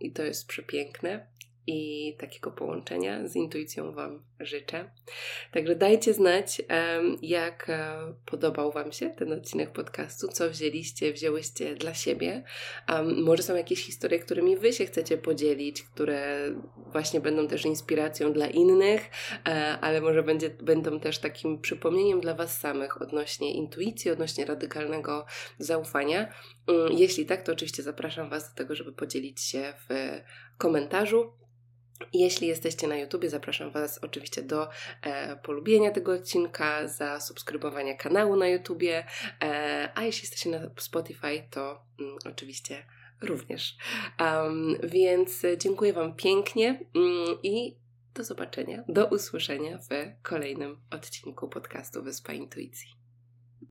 i 0.01 0.13
to 0.13 0.23
jest 0.23 0.47
przepiękne. 0.47 1.27
I 1.67 2.15
takiego 2.19 2.51
połączenia 2.51 3.29
z 3.29 3.37
intuicją 3.37 3.93
Wam 3.93 4.23
życzę. 4.41 4.91
Także 5.53 5.77
dajcie 5.77 6.15
znać, 6.15 6.63
jak 7.23 7.71
e, 7.71 7.97
podobał 8.27 8.73
Wam 8.73 8.93
się 8.93 9.11
ten 9.11 9.33
odcinek 9.33 9.73
podcastu, 9.73 10.29
co 10.29 10.51
wzięliście, 10.51 11.13
wzięłyście 11.13 11.75
dla 11.75 11.95
siebie. 11.95 12.43
Może 13.25 13.43
są 13.43 13.57
jakieś 13.57 13.85
historie, 13.85 14.19
którymi 14.19 14.57
Wy 14.57 14.73
się 14.73 14.87
chcecie 14.87 15.19
podzielić, 15.19 15.83
które 15.83 16.51
właśnie 16.93 17.21
będą 17.21 17.49
też 17.49 17.65
inspiracją 17.65 18.33
dla 18.33 18.47
innych, 18.47 19.11
e, 19.49 19.79
ale 19.81 20.01
może 20.01 20.23
będzie, 20.23 20.51
będą 20.51 21.01
też 21.01 21.19
takim 21.19 21.61
przypomnieniem 21.61 22.21
dla 22.21 22.35
Was 22.35 22.61
samych 22.61 23.03
odnośnie 23.03 23.55
intuicji, 23.55 24.11
odnośnie 24.11 24.45
radykalnego 24.45 25.27
zaufania. 25.59 26.33
Mm, 26.67 26.93
jeśli 26.93 27.27
tak, 27.27 27.43
to 27.43 27.53
oczywiście 27.53 27.83
zapraszam 27.83 28.31
Was 28.31 28.51
do 28.51 28.57
tego, 28.57 28.75
żeby 28.75 28.93
podzielić 28.93 29.41
się 29.41 29.75
w 29.89 30.21
komentarzu. 30.59 31.33
Jeśli 32.13 32.49
jesteście 32.49 32.89
na 32.89 32.97
YouTube, 32.97 33.25
zapraszam 33.27 33.71
Was 33.71 33.99
oczywiście 33.99 34.43
do 34.43 34.69
e, 35.03 35.37
polubienia 35.37 35.91
tego 35.91 36.13
odcinka, 36.13 36.89
za 36.89 37.21
subskrybowania 37.21 37.97
kanału 37.97 38.37
na 38.37 38.49
YouTube, 38.49 38.83
e, 38.83 39.05
a 39.95 40.05
jeśli 40.05 40.23
jesteście 40.23 40.51
na 40.51 40.71
Spotify, 40.79 41.43
to 41.51 41.85
mm, 42.01 42.17
oczywiście 42.25 42.87
również. 43.21 43.77
Um, 44.21 44.77
więc 44.83 45.43
dziękuję 45.59 45.93
Wam 45.93 46.17
pięknie 46.17 46.69
mm, 46.95 47.39
i 47.43 47.77
do 48.15 48.25
zobaczenia, 48.25 48.85
do 48.89 49.07
usłyszenia 49.07 49.79
w 49.79 49.89
kolejnym 50.23 50.81
odcinku 50.91 51.49
podcastu 51.49 52.03
Wyspa 52.03 52.33
Intuicji. 52.33 53.02